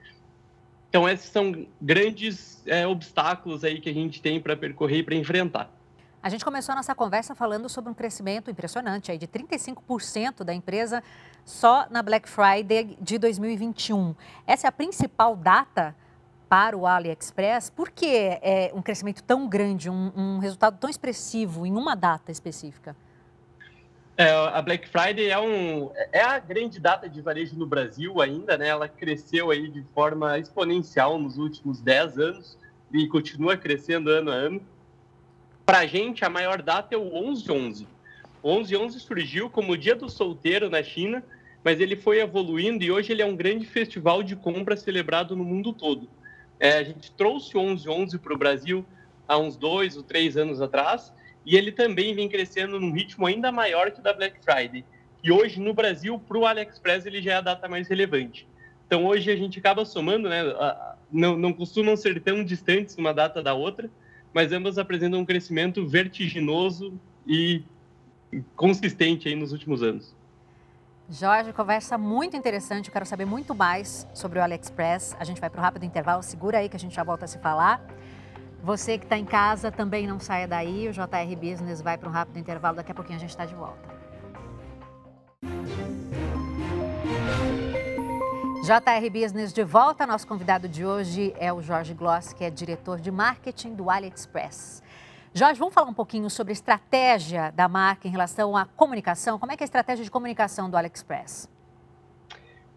Então, 0.89 1.07
esses 1.09 1.29
são 1.29 1.65
grandes 1.81 2.61
é, 2.67 2.85
obstáculos 2.85 3.63
aí 3.63 3.79
que 3.79 3.89
a 3.89 3.93
gente 3.93 4.21
tem 4.21 4.39
para 4.39 4.55
percorrer 4.55 4.99
e 4.99 5.03
para 5.03 5.15
enfrentar. 5.15 5.71
A 6.23 6.29
gente 6.29 6.45
começou 6.45 6.71
a 6.71 6.77
nossa 6.77 6.95
conversa 6.95 7.35
falando 7.35 7.67
sobre 7.67 7.91
um 7.91 7.93
crescimento 7.93 8.49
impressionante 8.49 9.11
aí 9.11 9.17
de 9.17 9.27
35% 9.27 10.45
da 10.45 10.53
empresa 10.53 11.03
só 11.43 11.85
na 11.89 12.01
Black 12.01 12.29
Friday 12.29 12.97
de 13.01 13.17
2021. 13.17 14.15
Essa 14.47 14.67
é 14.67 14.69
a 14.69 14.71
principal 14.71 15.35
data 15.35 15.93
para 16.47 16.77
o 16.77 16.87
AliExpress. 16.87 17.69
Por 17.69 17.91
que 17.91 18.07
é 18.41 18.71
um 18.73 18.81
crescimento 18.81 19.21
tão 19.21 19.49
grande, 19.49 19.89
um, 19.89 20.13
um 20.15 20.37
resultado 20.37 20.77
tão 20.79 20.89
expressivo 20.89 21.65
em 21.65 21.73
uma 21.73 21.93
data 21.93 22.31
específica? 22.31 22.95
É, 24.15 24.31
a 24.31 24.61
Black 24.61 24.87
Friday 24.87 25.29
é, 25.29 25.37
um, 25.37 25.91
é 26.13 26.21
a 26.21 26.39
grande 26.39 26.79
data 26.79 27.09
de 27.09 27.21
varejo 27.21 27.57
no 27.57 27.67
Brasil 27.67 28.21
ainda, 28.21 28.57
né? 28.57 28.69
Ela 28.69 28.87
cresceu 28.87 29.51
aí 29.51 29.67
de 29.67 29.83
forma 29.93 30.39
exponencial 30.39 31.19
nos 31.19 31.37
últimos 31.37 31.81
10 31.81 32.17
anos 32.17 32.57
e 32.93 33.09
continua 33.09 33.57
crescendo 33.57 34.09
ano 34.09 34.31
a 34.31 34.35
ano. 34.35 34.61
Para 35.65 35.79
a 35.79 35.85
gente, 35.85 36.25
a 36.25 36.29
maior 36.29 36.61
data 36.61 36.93
é 36.93 36.97
o 36.97 37.11
11-11. 37.11 37.87
O 38.41 38.49
11-11 38.49 38.99
surgiu 38.99 39.49
como 39.49 39.71
o 39.71 39.77
Dia 39.77 39.95
do 39.95 40.09
Solteiro 40.09 40.69
na 40.69 40.83
China, 40.83 41.23
mas 41.63 41.79
ele 41.79 41.95
foi 41.95 42.19
evoluindo 42.19 42.83
e 42.83 42.91
hoje 42.91 43.13
ele 43.13 43.21
é 43.21 43.25
um 43.25 43.35
grande 43.35 43.65
festival 43.65 44.21
de 44.21 44.35
compra 44.35 44.75
celebrado 44.75 45.35
no 45.35 45.45
mundo 45.45 45.71
todo. 45.71 46.09
É, 46.59 46.77
a 46.77 46.83
gente 46.83 47.11
trouxe 47.11 47.57
o 47.57 47.61
11-11 47.61 48.19
para 48.19 48.33
o 48.33 48.37
Brasil 48.37 48.85
há 49.27 49.37
uns 49.37 49.55
dois 49.55 49.95
ou 49.95 50.03
três 50.03 50.35
anos 50.35 50.61
atrás 50.61 51.13
e 51.45 51.55
ele 51.55 51.71
também 51.71 52.13
vem 52.13 52.27
crescendo 52.27 52.79
num 52.79 52.91
ritmo 52.91 53.25
ainda 53.25 53.51
maior 53.51 53.91
que 53.91 53.99
o 53.99 54.03
da 54.03 54.13
Black 54.13 54.37
Friday. 54.43 54.83
E 55.23 55.31
hoje, 55.31 55.59
no 55.59 55.73
Brasil, 55.73 56.19
para 56.19 56.37
o 56.37 56.45
AliExpress, 56.45 57.05
ele 57.05 57.21
já 57.21 57.33
é 57.33 57.35
a 57.35 57.41
data 57.41 57.69
mais 57.69 57.87
relevante. 57.87 58.45
Então, 58.85 59.05
hoje 59.05 59.31
a 59.31 59.35
gente 59.35 59.57
acaba 59.59 59.85
somando, 59.85 60.27
né? 60.27 60.43
Não, 61.09 61.37
não 61.37 61.53
costumam 61.53 61.95
ser 61.95 62.21
tão 62.21 62.43
distantes 62.43 62.97
uma 62.97 63.13
data 63.13 63.41
da 63.41 63.53
outra, 63.53 63.89
mas 64.33 64.51
ambas 64.51 64.77
apresentam 64.77 65.19
um 65.19 65.25
crescimento 65.25 65.85
vertiginoso 65.87 66.93
e 67.27 67.63
consistente 68.55 69.27
aí 69.27 69.35
nos 69.35 69.51
últimos 69.51 69.83
anos. 69.83 70.15
Jorge, 71.09 71.53
conversa 71.53 71.97
muito 71.97 72.35
interessante. 72.35 72.87
Eu 72.87 72.93
quero 72.93 73.05
saber 73.05 73.25
muito 73.25 73.53
mais 73.53 74.07
sobre 74.13 74.39
o 74.39 74.41
AliExpress. 74.41 75.15
A 75.19 75.23
gente 75.23 75.39
vai 75.39 75.49
para 75.49 75.59
o 75.59 75.61
rápido 75.61 75.85
intervalo. 75.85 76.23
Segura 76.23 76.57
aí 76.57 76.69
que 76.69 76.75
a 76.75 76.79
gente 76.79 76.95
já 76.95 77.03
volta 77.03 77.25
a 77.25 77.27
se 77.27 77.37
falar. 77.39 77.85
Você 78.63 78.97
que 78.97 79.05
está 79.05 79.17
em 79.17 79.25
casa 79.25 79.69
também 79.69 80.07
não 80.07 80.19
saia 80.19 80.47
daí. 80.47 80.87
O 80.87 80.93
JR 80.93 81.35
Business 81.39 81.81
vai 81.81 81.97
para 81.97 82.09
um 82.09 82.11
rápido 82.11 82.39
intervalo. 82.39 82.77
Daqui 82.77 82.91
a 82.91 82.95
pouquinho 82.95 83.17
a 83.17 83.19
gente 83.19 83.29
está 83.29 83.45
de 83.45 83.53
volta. 83.53 84.02
JR 88.63 89.09
Business 89.11 89.51
de 89.51 89.61
volta. 89.61 90.07
Nosso 90.07 90.25
convidado 90.25 90.69
de 90.69 90.85
hoje 90.85 91.33
é 91.37 91.51
o 91.51 91.61
Jorge 91.61 91.93
Gloss, 91.93 92.31
que 92.31 92.45
é 92.45 92.49
diretor 92.49 92.97
de 92.97 93.11
marketing 93.11 93.75
do 93.75 93.89
AliExpress. 93.89 94.81
Jorge, 95.33 95.59
vamos 95.59 95.73
falar 95.73 95.89
um 95.89 95.93
pouquinho 95.93 96.29
sobre 96.29 96.51
a 96.51 96.53
estratégia 96.53 97.51
da 97.51 97.67
marca 97.67 98.07
em 98.07 98.11
relação 98.11 98.55
à 98.55 98.63
comunicação. 98.63 99.37
Como 99.37 99.51
é 99.51 99.57
que 99.57 99.63
é 99.63 99.65
a 99.65 99.67
estratégia 99.67 100.05
de 100.05 100.09
comunicação 100.09 100.69
do 100.69 100.77
AliExpress? 100.77 101.49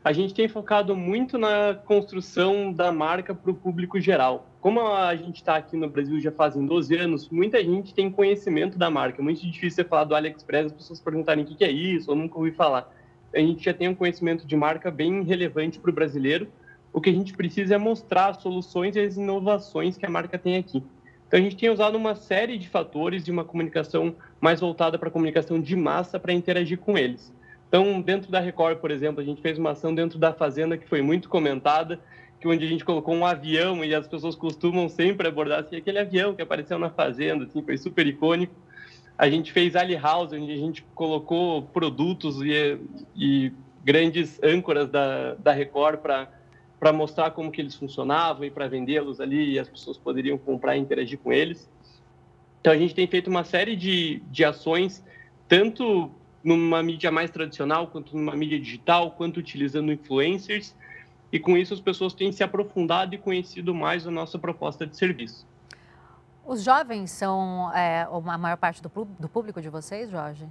A 0.03 0.13
gente 0.13 0.35
tem 0.35 0.49
focado 0.49 0.97
muito 0.97 1.39
na 1.39 1.75
construção 1.87 2.73
da 2.73 2.91
marca 2.91 3.33
para 3.33 3.53
o 3.53 3.55
público 3.55 4.01
geral. 4.01 4.49
Como 4.61 4.81
a 4.81 5.15
gente 5.15 5.37
está 5.37 5.55
aqui 5.55 5.77
no 5.77 5.89
Brasil 5.89 6.21
já 6.21 6.33
fazem 6.33 6.67
12 6.67 6.97
anos, 6.97 7.29
muita 7.29 7.63
gente 7.63 7.95
tem 7.95 8.11
conhecimento 8.11 8.77
da 8.77 8.91
marca. 8.91 9.23
É 9.23 9.25
muito 9.25 9.41
difícil 9.41 9.71
você 9.71 9.85
falar 9.85 10.03
do 10.03 10.17
AliExpress, 10.17 10.67
as 10.67 10.73
pessoas 10.73 11.01
perguntarem 11.01 11.45
o 11.45 11.47
que 11.47 11.65
é 11.65 11.71
isso, 11.71 12.11
ou 12.11 12.17
nunca 12.17 12.37
ouvi 12.37 12.51
falar 12.51 12.93
a 13.37 13.41
gente 13.41 13.63
já 13.63 13.75
tem 13.75 13.89
um 13.89 13.95
conhecimento 13.95 14.47
de 14.47 14.57
marca 14.57 14.91
bem 14.91 15.23
relevante 15.23 15.79
para 15.79 15.91
o 15.91 15.95
brasileiro. 15.95 16.49
O 16.93 17.01
que 17.01 17.11
a 17.11 17.13
gente 17.13 17.35
precisa 17.35 17.75
é 17.75 17.79
mostrar 17.79 18.29
as 18.29 18.43
soluções 18.43 18.97
e 18.97 19.01
as 19.01 19.17
inovações 19.17 19.99
que 19.99 20.07
a 20.07 20.11
marca 20.11 20.39
tem 20.39 20.57
aqui. 20.57 20.83
Então, 21.29 21.39
a 21.39 21.43
gente 21.43 21.57
tem 21.57 21.69
usado 21.69 21.97
uma 21.97 22.15
série 22.15 22.57
de 22.57 22.69
fatores 22.69 23.23
de 23.25 23.31
uma 23.31 23.45
comunicação 23.45 24.15
mais 24.41 24.61
voltada 24.61 24.99
para 24.99 25.09
a 25.09 25.13
comunicação 25.13 25.61
de 25.61 25.77
massa 25.77 26.19
para 26.19 26.33
interagir 26.33 26.79
com 26.79 26.97
eles. 26.97 27.35
Então, 27.69 28.01
dentro 28.01 28.31
da 28.31 28.41
Record, 28.41 28.79
por 28.79 28.91
exemplo, 28.91 29.21
a 29.21 29.25
gente 29.25 29.43
fez 29.43 29.59
uma 29.59 29.73
ação 29.73 29.95
dentro 29.95 30.19
da 30.19 30.33
Fazenda 30.33 30.79
que 30.79 30.89
foi 30.89 31.03
muito 31.03 31.29
comentada, 31.29 32.01
que 32.41 32.49
onde 32.49 32.65
a 32.65 32.69
gente 32.69 32.85
colocou 32.85 33.15
um 33.15 33.27
avião 33.27 33.85
e 33.85 33.95
as 33.95 34.07
pessoas 34.07 34.35
costumam 34.35 34.89
sempre 34.89 35.29
abordar 35.29 35.61
assim, 35.61 35.77
aquele 35.77 35.99
avião 35.99 36.35
que 36.35 36.41
apareceu 36.41 36.79
na 36.79 36.89
Fazenda, 36.89 37.45
assim, 37.45 37.63
foi 37.63 37.77
super 37.77 38.07
icônico. 38.07 38.55
A 39.19 39.31
gente 39.31 39.53
fez 39.53 39.75
Ali 39.75 39.97
House, 39.97 40.33
onde 40.33 40.53
a 40.53 40.57
gente 40.57 40.83
colocou 40.95 41.63
produtos 41.63 42.41
e, 42.43 42.79
e 43.17 43.53
grandes 43.83 44.39
âncoras 44.43 44.91
da, 44.91 45.35
da 45.35 45.53
Record 45.53 46.01
para 46.01 46.93
mostrar 46.93 47.31
como 47.31 47.51
que 47.51 47.61
eles 47.61 47.75
funcionavam 47.75 48.45
e 48.45 48.51
para 48.51 48.69
vendê-los 48.69 49.21
ali 49.21 49.53
e 49.53 49.59
as 49.59 49.69
pessoas 49.69 49.97
poderiam 49.97 50.37
comprar 50.37 50.77
e 50.77 50.81
interagir 50.81 51.19
com 51.19 51.33
eles. 51.33 51.69
Então 52.61 52.73
a 52.73 52.77
gente 52.77 52.95
tem 52.95 53.07
feito 53.07 53.31
uma 53.31 53.45
série 53.45 53.75
de, 53.75 54.21
de 54.31 54.45
ações, 54.45 55.03
tanto 55.49 56.11
numa 56.43 56.83
mídia 56.83 57.11
mais 57.11 57.31
tradicional, 57.31 57.87
quanto 57.87 58.17
numa 58.17 58.37
mídia 58.37 58.59
digital, 58.59 59.13
quanto 59.13 59.39
utilizando 59.39 59.93
influencers, 59.93 60.75
e 61.33 61.39
com 61.39 61.57
isso 61.57 61.73
as 61.73 61.81
pessoas 61.81 62.13
têm 62.13 62.31
se 62.33 62.45
aprofundado 62.45 63.15
e 63.15 63.19
conhecido 63.19 63.75
mais 63.75 64.07
a 64.07 64.11
nossa 64.11 64.39
proposta 64.39 64.87
de 64.87 64.97
serviço. 64.97 65.47
Os 66.47 66.63
jovens 66.63 67.11
são 67.11 67.73
é, 67.75 68.03
a 68.03 68.39
maior 68.39 68.57
parte 68.57 68.81
do, 68.81 68.89
do 69.19 69.29
público 69.29 69.61
de 69.61 69.69
vocês, 69.69 70.09
Jorge? 70.09 70.47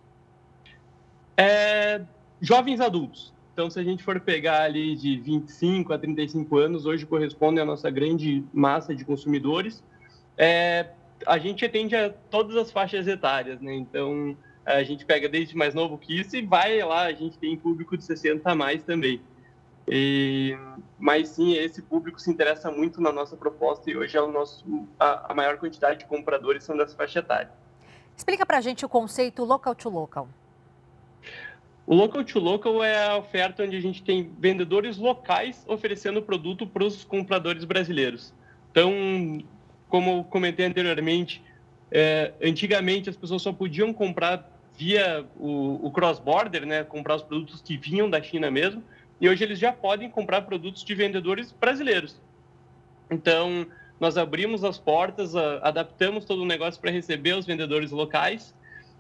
É, 1.37 2.01
jovens 2.41 2.81
adultos. 2.81 3.33
Então, 3.53 3.69
se 3.69 3.79
a 3.79 3.83
gente 3.83 4.03
for 4.03 4.19
pegar 4.19 4.63
ali 4.63 4.95
de 4.95 5.17
25 5.17 5.93
a 5.93 5.97
35 5.97 6.57
anos, 6.57 6.85
hoje 6.85 7.05
corresponde 7.05 7.61
à 7.61 7.65
nossa 7.65 7.89
grande 7.89 8.43
massa 8.53 8.93
de 8.93 9.05
consumidores. 9.05 9.81
É, 10.37 10.89
a 11.25 11.37
gente 11.37 11.63
atende 11.63 11.95
a 11.95 12.09
todas 12.09 12.57
as 12.57 12.71
faixas 12.71 13.07
etárias, 13.07 13.61
né? 13.61 13.73
Então, 13.73 14.35
a 14.65 14.83
gente 14.83 15.05
pega 15.05 15.29
desde 15.29 15.55
mais 15.55 15.73
novo 15.73 15.97
que 15.97 16.19
isso 16.19 16.35
e 16.35 16.41
vai 16.41 16.79
lá, 16.79 17.03
a 17.03 17.13
gente 17.13 17.37
tem 17.37 17.55
público 17.55 17.95
de 17.95 18.03
60 18.03 18.51
a 18.51 18.53
mais 18.53 18.83
também. 18.83 19.21
E, 19.88 20.58
mas 20.98 21.30
sim, 21.30 21.54
esse 21.54 21.82
público 21.82 22.20
se 22.20 22.32
interessa 22.32 22.72
muito 22.72 23.00
na 23.00 23.12
nossa 23.12 23.38
proposta 23.38 23.89
e 23.89 23.96
hoje 23.96 24.18
é 24.18 24.22
o 24.22 24.32
nosso, 24.32 24.65
a, 25.00 25.32
a 25.32 25.36
maior 25.36 25.58
quantidade 25.58 26.00
de 26.00 26.06
compradores 26.06 26.63
são 26.63 26.75
dessa 26.75 26.96
faixa 26.96 27.20
etária. 27.20 27.51
Explica 28.18 28.46
para 28.46 28.58
a 28.58 28.62
gente 28.62 28.84
o 28.86 28.89
conceito 28.89 29.44
local 29.44 29.75
to 29.75 29.89
local. 29.89 30.27
O 31.86 31.94
local 31.94 32.24
to 32.24 32.39
local 32.39 32.84
é 32.84 33.06
a 33.06 33.18
oferta 33.18 33.63
onde 33.63 33.77
a 33.77 33.82
gente 33.82 34.01
tem 34.01 34.32
vendedores 34.39 34.98
locais 34.98 35.63
oferecendo 35.68 36.22
produto 36.22 36.65
para 36.65 36.84
os 36.84 37.04
compradores 37.04 37.63
brasileiros. 37.63 38.34
Então, 38.72 39.44
como 39.88 40.24
comentei 40.24 40.65
anteriormente, 40.65 41.44
é, 41.92 42.34
antigamente 42.42 43.08
as 43.08 43.15
pessoas 43.15 43.44
só 43.44 43.54
podiam 43.54 43.94
comprar 43.94 44.52
via 44.76 45.26
o, 45.38 45.86
o 45.86 45.91
cross-border, 45.91 46.65
né, 46.65 46.84
comprar 46.84 47.15
os 47.15 47.24
produtos 47.24 47.62
que 47.62 47.78
vinham 47.78 48.10
da 48.10 48.21
China 48.21 48.50
mesmo, 48.50 48.84
e 49.19 49.30
hoje 49.30 49.43
eles 49.43 49.60
já 49.60 49.71
podem 49.71 50.10
comprar 50.10 50.41
produtos 50.41 50.84
de 50.84 50.93
vendedores 50.93 51.51
brasileiros. 51.51 52.19
Então, 53.10 53.65
nós 53.99 54.17
abrimos 54.17 54.63
as 54.63 54.78
portas, 54.78 55.36
adaptamos 55.36 56.25
todo 56.25 56.41
o 56.41 56.45
negócio 56.45 56.80
para 56.82 56.91
receber 56.91 57.34
os 57.34 57.45
vendedores 57.45 57.91
locais. 57.91 58.54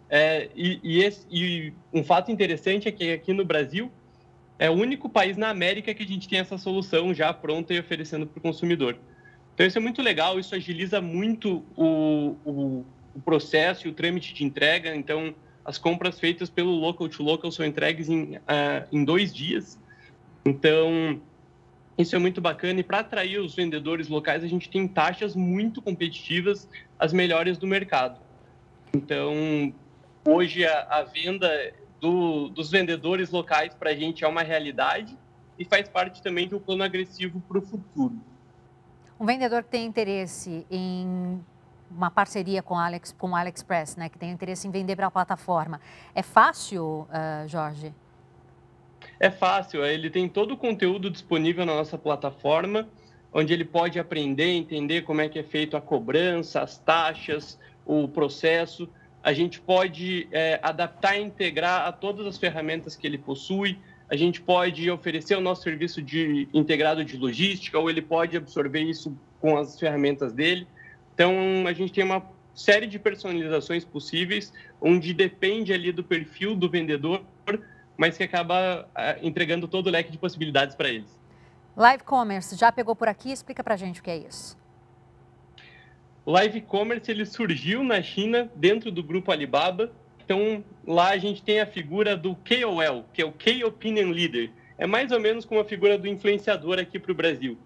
É, 0.09 0.49
e, 0.55 0.79
e, 0.83 1.03
esse, 1.03 1.25
e, 1.29 1.73
um 1.91 2.03
fato 2.03 2.31
interessante 2.31 2.87
é 2.87 2.91
que 2.91 3.11
aqui 3.11 3.33
no 3.33 3.43
Brasil 3.43 3.91
é 4.57 4.69
o 4.69 4.73
único 4.73 5.09
país 5.09 5.35
na 5.35 5.49
América 5.49 5.93
que 5.93 6.03
a 6.03 6.07
gente 6.07 6.29
tem 6.29 6.39
essa 6.39 6.57
solução 6.57 7.13
já 7.13 7.33
pronta 7.33 7.73
e 7.73 7.79
oferecendo 7.79 8.25
para 8.25 8.39
o 8.39 8.41
consumidor. 8.41 8.97
Então, 9.53 9.65
isso 9.65 9.77
é 9.77 9.81
muito 9.81 10.01
legal, 10.01 10.39
isso 10.39 10.53
agiliza 10.55 11.01
muito 11.01 11.63
o, 11.75 12.35
o, 12.45 12.85
o 13.15 13.21
processo 13.23 13.87
e 13.87 13.89
o 13.89 13.93
trâmite 13.93 14.33
de 14.33 14.43
entrega. 14.43 14.95
Então, 14.95 15.33
as 15.63 15.77
compras 15.77 16.19
feitas 16.19 16.49
pelo 16.49 16.71
local 16.71 17.09
to 17.09 17.23
local 17.23 17.51
são 17.51 17.65
entregues 17.65 18.07
em, 18.07 18.35
uh, 18.37 18.87
em 18.91 19.03
dois 19.03 19.33
dias. 19.33 19.79
Então, 20.45 21.19
isso 21.97 22.15
é 22.15 22.19
muito 22.19 22.39
bacana. 22.39 22.79
E 22.79 22.83
para 22.83 22.99
atrair 22.99 23.39
os 23.39 23.55
vendedores 23.55 24.07
locais, 24.07 24.43
a 24.43 24.47
gente 24.47 24.69
tem 24.69 24.87
taxas 24.87 25.35
muito 25.35 25.81
competitivas, 25.81 26.69
as 26.99 27.11
melhores 27.11 27.57
do 27.57 27.65
mercado. 27.65 28.19
Então, 28.93 29.73
hoje 30.23 30.65
a, 30.65 30.81
a 30.89 31.03
venda 31.03 31.73
do, 31.99 32.49
dos 32.49 32.69
vendedores 32.69 33.31
locais 33.31 33.73
para 33.73 33.89
a 33.89 33.95
gente 33.95 34.23
é 34.23 34.27
uma 34.27 34.43
realidade 34.43 35.17
e 35.57 35.65
faz 35.65 35.89
parte 35.89 36.21
também 36.21 36.47
do 36.47 36.59
plano 36.59 36.83
agressivo 36.83 37.41
para 37.41 37.57
o 37.57 37.61
futuro. 37.61 38.15
Um 39.19 39.25
vendedor 39.25 39.63
que 39.63 39.69
tem 39.69 39.85
interesse 39.85 40.65
em 40.69 41.41
uma 41.89 42.11
parceria 42.11 42.61
com, 42.61 42.77
Alex, 42.77 43.13
com 43.17 43.31
o 43.31 43.35
AliExpress, 43.35 43.95
né, 43.95 44.09
que 44.09 44.17
tem 44.17 44.31
interesse 44.31 44.67
em 44.67 44.71
vender 44.71 44.95
para 44.95 45.07
a 45.07 45.11
plataforma, 45.11 45.79
é 46.13 46.21
fácil, 46.21 47.07
uh, 47.09 47.47
Jorge? 47.47 47.93
É 49.19 49.29
fácil, 49.29 49.83
é, 49.83 49.93
ele 49.93 50.09
tem 50.09 50.27
todo 50.27 50.51
o 50.53 50.57
conteúdo 50.57 51.09
disponível 51.09 51.65
na 51.65 51.73
nossa 51.73 51.97
plataforma, 51.97 52.87
onde 53.33 53.53
ele 53.53 53.65
pode 53.65 53.99
aprender, 53.99 54.51
entender 54.51 55.01
como 55.01 55.21
é 55.21 55.29
que 55.29 55.39
é 55.39 55.43
feito 55.43 55.77
a 55.77 55.81
cobrança, 55.81 56.61
as 56.61 56.77
taxas, 56.77 57.59
o 57.85 58.07
processo. 58.07 58.89
A 59.23 59.33
gente 59.33 59.59
pode 59.59 60.27
é, 60.31 60.59
adaptar 60.61 61.17
e 61.17 61.23
integrar 61.23 61.87
a 61.87 61.91
todas 61.91 62.25
as 62.25 62.37
ferramentas 62.37 62.95
que 62.95 63.07
ele 63.07 63.17
possui. 63.17 63.77
A 64.09 64.15
gente 64.15 64.39
pode 64.39 64.89
oferecer 64.91 65.35
o 65.35 65.41
nosso 65.41 65.63
serviço 65.63 66.01
de 66.01 66.47
integrado 66.53 67.03
de 67.03 67.17
logística, 67.17 67.79
ou 67.79 67.89
ele 67.89 68.01
pode 68.01 68.37
absorver 68.37 68.81
isso 68.81 69.17
com 69.39 69.57
as 69.57 69.79
ferramentas 69.79 70.31
dele. 70.31 70.67
Então, 71.13 71.65
a 71.67 71.73
gente 71.73 71.91
tem 71.91 72.03
uma 72.03 72.23
série 72.53 72.87
de 72.87 72.99
personalizações 72.99 73.83
possíveis, 73.83 74.53
onde 74.79 75.13
depende 75.13 75.73
ali 75.73 75.91
do 75.91 76.03
perfil 76.03 76.55
do 76.55 76.69
vendedor 76.69 77.21
mas 77.97 78.17
que 78.17 78.23
acaba 78.23 78.87
é, 78.95 79.19
entregando 79.21 79.67
todo 79.67 79.87
o 79.87 79.89
leque 79.89 80.11
de 80.11 80.17
possibilidades 80.17 80.75
para 80.75 80.89
eles. 80.89 81.19
Live 81.75 82.03
Commerce, 82.03 82.55
já 82.55 82.71
pegou 82.71 82.95
por 82.95 83.07
aqui? 83.07 83.31
Explica 83.31 83.63
para 83.63 83.73
a 83.73 83.77
gente 83.77 83.99
o 83.99 84.03
que 84.03 84.09
é 84.09 84.17
isso. 84.17 84.57
Live 86.25 86.61
Commerce 86.61 87.11
ele 87.11 87.25
surgiu 87.25 87.83
na 87.83 88.01
China 88.01 88.49
dentro 88.55 88.91
do 88.91 89.03
grupo 89.03 89.31
Alibaba. 89.31 89.91
Então 90.23 90.63
lá 90.87 91.09
a 91.09 91.17
gente 91.17 91.43
tem 91.43 91.59
a 91.59 91.67
figura 91.67 92.17
do 92.17 92.35
KOL, 92.35 93.05
que 93.13 93.21
é 93.21 93.25
o 93.25 93.31
Key 93.31 93.63
Opinion 93.63 94.09
Leader. 94.09 94.49
É 94.77 94.87
mais 94.87 95.11
ou 95.11 95.19
menos 95.19 95.45
como 95.45 95.61
a 95.61 95.65
figura 95.65 95.97
do 95.97 96.07
influenciador 96.07 96.79
aqui 96.79 96.97
para 96.97 97.11
o 97.11 97.15
Brasil. 97.15 97.57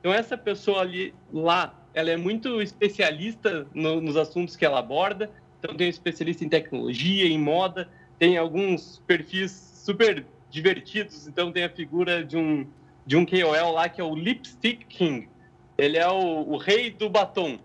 Então 0.00 0.12
essa 0.12 0.36
pessoa 0.36 0.80
ali 0.80 1.14
lá, 1.32 1.74
ela 1.94 2.10
é 2.10 2.16
muito 2.16 2.60
especialista 2.60 3.68
no, 3.72 4.00
nos 4.00 4.16
assuntos 4.16 4.56
que 4.56 4.64
ela 4.64 4.80
aborda. 4.80 5.30
Então 5.60 5.76
tem 5.76 5.86
um 5.86 5.90
especialista 5.90 6.44
em 6.44 6.48
tecnologia, 6.48 7.24
em 7.26 7.38
moda, 7.38 7.88
tem 8.18 8.36
alguns 8.36 9.02
perfis 9.06 9.50
super 9.84 10.24
divertidos. 10.50 11.26
Então 11.26 11.50
tem 11.50 11.64
a 11.64 11.68
figura 11.68 12.24
de 12.24 12.36
um 12.36 12.66
de 13.04 13.16
um 13.16 13.26
KOL 13.26 13.72
lá 13.72 13.88
que 13.88 14.00
é 14.00 14.04
o 14.04 14.14
Lipstick 14.14 14.84
King. 14.86 15.28
Ele 15.76 15.98
é 15.98 16.08
o, 16.08 16.48
o 16.48 16.56
rei 16.56 16.90
do 16.90 17.08
batom. 17.08 17.58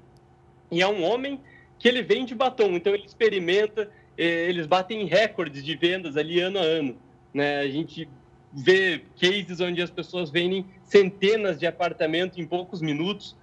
E 0.72 0.82
é 0.82 0.88
um 0.88 1.04
homem 1.04 1.40
que 1.80 1.88
ele 1.88 2.02
vende 2.02 2.34
batom, 2.34 2.72
então 2.72 2.94
ele 2.94 3.06
experimenta, 3.06 3.90
eh, 4.18 4.50
eles 4.50 4.66
batem 4.66 5.06
recordes 5.06 5.64
de 5.64 5.76
vendas 5.76 6.18
ali 6.18 6.40
ano 6.40 6.58
a 6.58 6.64
ano. 6.64 6.98
Né? 7.34 7.60
A 7.60 7.68
gente 7.68 8.10
vê 8.52 9.04
cases 9.20 9.60
onde 9.60 9.82
as 9.82 9.92
pessoas 9.92 10.32
vendem 10.32 10.66
centenas 10.84 11.60
de 11.60 11.68
apartamentos 11.68 12.38
em 12.38 12.46
poucos 12.46 12.82
minutos. 12.82 13.36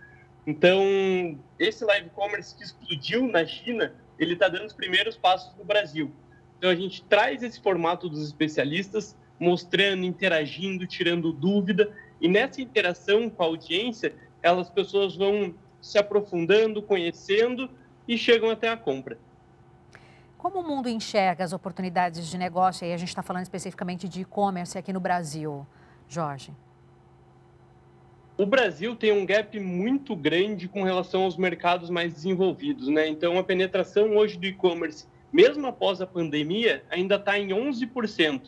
Então, 0.47 1.38
esse 1.59 1.85
live 1.85 2.11
commerce 2.11 2.55
que 2.57 2.64
explodiu 2.64 3.29
na 3.29 3.47
China, 3.47 3.95
ele 4.19 4.35
está 4.35 4.49
dando 4.49 4.67
os 4.67 4.73
primeiros 4.73 5.17
passos 5.17 5.57
no 5.57 5.64
Brasil. 5.64 6.11
Então 6.64 6.72
a 6.72 6.77
gente 6.77 7.05
traz 7.05 7.42
esse 7.42 7.61
formato 7.61 8.09
dos 8.09 8.24
especialistas, 8.24 9.14
mostrando, 9.38 10.03
interagindo, 10.03 10.87
tirando 10.87 11.31
dúvida, 11.31 11.94
e 12.18 12.27
nessa 12.27 12.62
interação 12.62 13.29
com 13.29 13.42
a 13.42 13.46
audiência, 13.46 14.14
elas 14.42 14.70
pessoas 14.70 15.14
vão 15.14 15.55
se 15.79 15.98
aprofundando, 15.98 16.81
conhecendo 16.81 17.68
e 18.09 18.16
chegam 18.16 18.48
até 18.48 18.70
a 18.70 18.79
compra. 18.79 19.18
Como 20.38 20.61
o 20.61 20.66
mundo 20.66 20.88
enxerga 20.88 21.44
as 21.44 21.53
oportunidades 21.53 22.27
de 22.29 22.38
negócio? 22.38 22.87
E 22.87 22.94
a 22.94 22.96
gente 22.96 23.11
está 23.11 23.22
falando 23.22 23.42
especificamente 23.42 24.09
de 24.09 24.22
e-commerce 24.22 24.79
aqui 24.79 24.90
no 24.90 25.00
Brasil, 25.00 25.66
Jorge. 26.09 26.50
o 28.38 28.46
Brasil 28.46 28.96
tem 28.96 29.12
um 29.12 29.27
gap 29.27 29.61
muito 29.61 30.16
grande 30.16 30.66
com 30.66 30.83
relação 30.83 31.24
aos 31.24 31.37
mercados 31.37 31.90
mais 31.90 32.14
desenvolvidos, 32.14 32.88
né? 32.88 33.07
Então, 33.07 33.38
a 33.38 33.44
penetração 33.44 34.16
hoje 34.16 34.38
do 34.38 34.46
e-commerce, 34.46 35.12
mesmo 35.35 35.66
após 35.66 36.01
a 36.01 36.07
pandemia, 36.07 36.85
ainda 36.88 37.16
está 37.16 37.37
em 37.37 37.49
11%. 37.49 38.42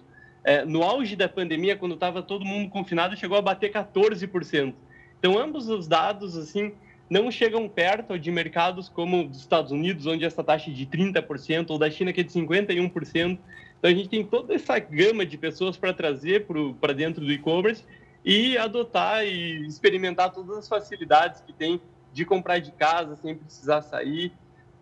É, 0.45 0.65
no 0.65 0.85
auge 0.85 1.17
da 1.17 1.29
pandemia, 1.29 1.77
quando 1.77 1.95
estava 1.97 2.23
todo 2.23 2.45
mundo 2.45 2.71
confinado, 2.71 3.17
chegou 3.17 3.37
a 3.37 3.43
bater 3.43 3.73
14%. 3.73 4.73
Então, 5.19 5.37
ambos 5.37 5.69
os 5.69 5.89
dados, 5.89 6.37
assim, 6.37 6.73
não 7.11 7.29
chegam 7.29 7.69
perto 7.69 8.17
de 8.17 8.31
mercados 8.31 8.89
como 8.89 9.27
dos 9.27 9.41
Estados 9.41 9.73
Unidos, 9.73 10.07
onde 10.07 10.25
essa 10.25 10.45
taxa 10.45 10.71
é 10.71 10.73
de 10.73 10.87
30%, 10.87 11.71
ou 11.71 11.79
da 11.79 11.91
China, 11.91 12.13
que 12.13 12.21
é 12.21 12.25
de 12.25 12.31
51%. 12.31 13.37
Então, 13.79 13.91
a 13.91 13.93
gente 13.93 14.09
tem 14.09 14.25
toda 14.25 14.55
essa 14.55 14.79
gama 14.79 15.27
de 15.27 15.37
pessoas 15.37 15.77
para 15.77 15.93
trazer 15.93 16.47
para 16.81 16.93
dentro 16.93 17.25
do 17.25 17.33
e-commerce 17.33 17.83
e 18.25 18.57
adotar 18.57 19.27
e 19.27 19.67
experimentar 19.67 20.33
todas 20.33 20.57
as 20.59 20.69
facilidades 20.69 21.41
que 21.41 21.53
tem 21.53 21.81
de 22.13 22.25
comprar 22.25 22.61
de 22.61 22.71
casa 22.71 23.17
sem 23.17 23.35
precisar 23.35 23.83
sair, 23.83 24.31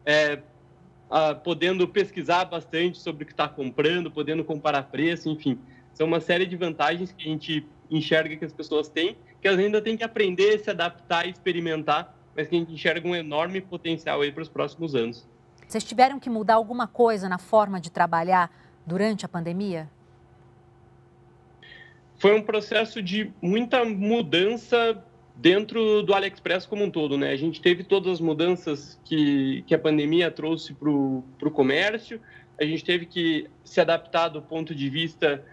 é, 0.04 0.40
a, 1.10 1.34
podendo 1.34 1.86
pesquisar 1.86 2.44
bastante 2.44 2.98
sobre 2.98 3.24
o 3.24 3.26
que 3.26 3.32
está 3.32 3.48
comprando, 3.48 4.10
podendo 4.10 4.44
comparar 4.44 4.84
preço, 4.84 5.28
enfim. 5.28 5.58
São 5.92 6.06
uma 6.06 6.20
série 6.20 6.46
de 6.46 6.56
vantagens 6.56 7.12
que 7.12 7.22
a 7.22 7.30
gente 7.30 7.66
enxerga 7.90 8.36
que 8.36 8.44
as 8.44 8.52
pessoas 8.52 8.88
têm, 8.88 9.16
que 9.40 9.46
elas 9.46 9.60
ainda 9.60 9.80
têm 9.80 9.96
que 9.96 10.04
aprender, 10.04 10.58
se 10.58 10.70
adaptar 10.70 11.26
e 11.26 11.30
experimentar, 11.30 12.16
mas 12.36 12.48
que 12.48 12.56
a 12.56 12.58
gente 12.58 12.72
enxerga 12.72 13.06
um 13.06 13.14
enorme 13.14 13.60
potencial 13.60 14.20
aí 14.20 14.32
para 14.32 14.42
os 14.42 14.48
próximos 14.48 14.94
anos. 14.94 15.26
Vocês 15.68 15.84
tiveram 15.84 16.18
que 16.18 16.28
mudar 16.28 16.54
alguma 16.54 16.86
coisa 16.86 17.28
na 17.28 17.38
forma 17.38 17.80
de 17.80 17.90
trabalhar 17.90 18.50
durante 18.86 19.24
a 19.24 19.28
pandemia? 19.28 19.88
foi 22.24 22.34
um 22.34 22.42
processo 22.42 23.02
de 23.02 23.30
muita 23.42 23.84
mudança 23.84 25.02
dentro 25.34 26.02
do 26.02 26.14
AliExpress 26.14 26.66
como 26.66 26.84
um 26.84 26.90
todo, 26.90 27.18
né? 27.18 27.30
A 27.30 27.36
gente 27.36 27.60
teve 27.60 27.82
todas 27.82 28.14
as 28.14 28.20
mudanças 28.20 29.00
que, 29.04 29.64
que 29.66 29.74
a 29.74 29.78
pandemia 29.78 30.30
trouxe 30.30 30.72
para 30.74 30.88
o 30.88 31.50
comércio, 31.52 32.20
a 32.58 32.64
gente 32.64 32.84
teve 32.84 33.06
que 33.06 33.48
se 33.64 33.80
adaptar 33.80 34.28
do 34.28 34.40
ponto 34.40 34.74
de 34.74 34.88
vista 34.88 35.44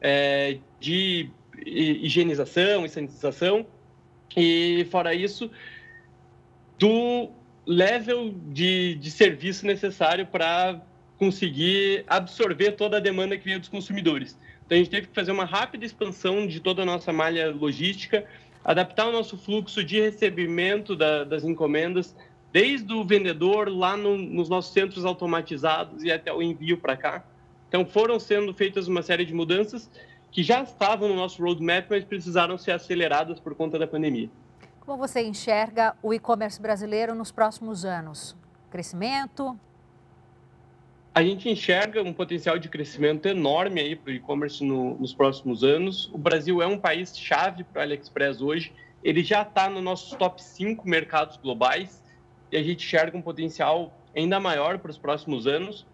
é, 0.00 0.58
de 0.80 1.30
higienização 1.64 2.84
e 2.84 2.88
sanitização, 2.88 3.66
e 4.36 4.86
fora 4.90 5.14
isso, 5.14 5.50
do 6.78 7.30
level 7.66 8.34
de, 8.48 8.94
de 8.96 9.10
serviço 9.10 9.66
necessário 9.66 10.26
para 10.26 10.80
conseguir 11.18 12.04
absorver 12.06 12.72
toda 12.72 12.96
a 12.96 13.00
demanda 13.00 13.36
que 13.36 13.44
vinha 13.44 13.58
dos 13.58 13.68
consumidores. 13.68 14.36
Então, 14.64 14.76
a 14.76 14.78
gente 14.78 14.90
teve 14.90 15.06
que 15.08 15.14
fazer 15.14 15.32
uma 15.32 15.44
rápida 15.44 15.84
expansão 15.84 16.46
de 16.46 16.60
toda 16.60 16.82
a 16.82 16.84
nossa 16.84 17.12
malha 17.12 17.50
logística, 17.50 18.24
adaptar 18.64 19.08
o 19.08 19.12
nosso 19.12 19.36
fluxo 19.36 19.82
de 19.82 20.00
recebimento 20.00 20.94
da, 20.94 21.24
das 21.24 21.44
encomendas, 21.44 22.14
desde 22.52 22.92
o 22.92 23.04
vendedor 23.04 23.68
lá 23.68 23.96
no, 23.96 24.16
nos 24.16 24.48
nossos 24.48 24.72
centros 24.72 25.04
automatizados 25.04 26.02
e 26.02 26.10
até 26.10 26.32
o 26.32 26.42
envio 26.42 26.78
para 26.78 26.96
cá. 26.96 27.24
Então, 27.68 27.86
foram 27.86 28.18
sendo 28.18 28.52
feitas 28.52 28.88
uma 28.88 29.02
série 29.02 29.24
de 29.24 29.32
mudanças 29.32 29.88
que 30.30 30.42
já 30.42 30.62
estavam 30.62 31.08
no 31.08 31.16
nosso 31.16 31.42
roadmap, 31.42 31.86
mas 31.90 32.04
precisaram 32.04 32.58
ser 32.58 32.72
aceleradas 32.72 33.38
por 33.40 33.54
conta 33.54 33.78
da 33.78 33.86
pandemia. 33.86 34.28
Como 34.80 34.98
você 34.98 35.22
enxerga 35.22 35.94
o 36.02 36.12
e-commerce 36.12 36.60
brasileiro 36.60 37.14
nos 37.14 37.30
próximos 37.30 37.84
anos? 37.84 38.36
Crescimento, 38.70 39.58
a 41.12 41.22
gente 41.22 41.48
enxerga 41.48 42.02
um 42.02 42.12
potencial 42.12 42.58
de 42.58 42.68
crescimento 42.68 43.26
enorme 43.26 43.80
aí 43.80 43.96
para 43.96 44.12
o 44.12 44.14
e-commerce 44.14 44.62
no, 44.62 44.96
nos 44.96 45.12
próximos 45.12 45.64
anos. 45.64 46.08
O 46.12 46.18
Brasil 46.18 46.62
é 46.62 46.66
um 46.66 46.78
país 46.78 47.16
chave 47.18 47.64
para 47.64 47.80
o 47.80 47.82
AliExpress 47.82 48.40
hoje. 48.40 48.72
Ele 49.02 49.22
já 49.24 49.42
está 49.42 49.68
no 49.68 49.80
nossos 49.80 50.16
top 50.16 50.40
5 50.40 50.88
mercados 50.88 51.36
globais 51.36 52.02
e 52.52 52.56
a 52.56 52.62
gente 52.62 52.86
enxerga 52.86 53.16
um 53.16 53.22
potencial 53.22 53.92
ainda 54.14 54.38
maior 54.38 54.78
para 54.78 54.90
os 54.90 54.98
próximos 54.98 55.46
anos. 55.46 55.84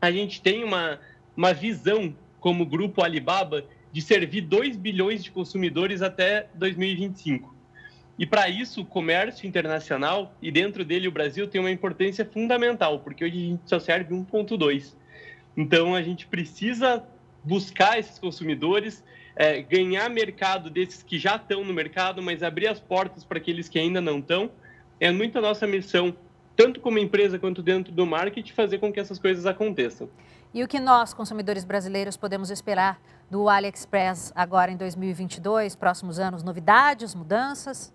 A 0.00 0.10
gente 0.10 0.42
tem 0.42 0.62
uma, 0.62 1.00
uma 1.34 1.54
visão 1.54 2.14
como 2.38 2.66
grupo 2.66 3.02
Alibaba 3.02 3.64
de 3.90 4.02
servir 4.02 4.42
2 4.42 4.76
bilhões 4.76 5.24
de 5.24 5.30
consumidores 5.30 6.02
até 6.02 6.48
2025. 6.54 7.51
E 8.22 8.26
para 8.26 8.48
isso, 8.48 8.82
o 8.82 8.84
comércio 8.84 9.48
internacional, 9.48 10.32
e 10.40 10.48
dentro 10.52 10.84
dele 10.84 11.08
o 11.08 11.10
Brasil, 11.10 11.48
tem 11.48 11.60
uma 11.60 11.72
importância 11.72 12.24
fundamental, 12.24 13.00
porque 13.00 13.24
hoje 13.24 13.36
a 13.36 13.48
gente 13.48 13.62
só 13.66 13.80
serve 13.80 14.14
1,2. 14.14 14.94
Então, 15.56 15.92
a 15.92 16.02
gente 16.02 16.28
precisa 16.28 17.02
buscar 17.42 17.98
esses 17.98 18.20
consumidores, 18.20 19.02
é, 19.34 19.60
ganhar 19.60 20.08
mercado 20.08 20.70
desses 20.70 21.02
que 21.02 21.18
já 21.18 21.34
estão 21.34 21.64
no 21.64 21.74
mercado, 21.74 22.22
mas 22.22 22.44
abrir 22.44 22.68
as 22.68 22.78
portas 22.78 23.24
para 23.24 23.38
aqueles 23.38 23.68
que 23.68 23.76
ainda 23.76 24.00
não 24.00 24.20
estão. 24.20 24.52
É 25.00 25.10
muita 25.10 25.40
nossa 25.40 25.66
missão, 25.66 26.16
tanto 26.54 26.78
como 26.78 27.00
empresa 27.00 27.40
quanto 27.40 27.60
dentro 27.60 27.92
do 27.92 28.06
marketing, 28.06 28.52
fazer 28.52 28.78
com 28.78 28.92
que 28.92 29.00
essas 29.00 29.18
coisas 29.18 29.46
aconteçam. 29.46 30.08
E 30.54 30.62
o 30.62 30.68
que 30.68 30.78
nós, 30.78 31.12
consumidores 31.12 31.64
brasileiros, 31.64 32.16
podemos 32.16 32.52
esperar 32.52 33.00
do 33.28 33.48
AliExpress 33.48 34.32
agora 34.32 34.70
em 34.70 34.76
2022, 34.76 35.74
próximos 35.74 36.20
anos? 36.20 36.44
Novidades, 36.44 37.16
mudanças? 37.16 37.92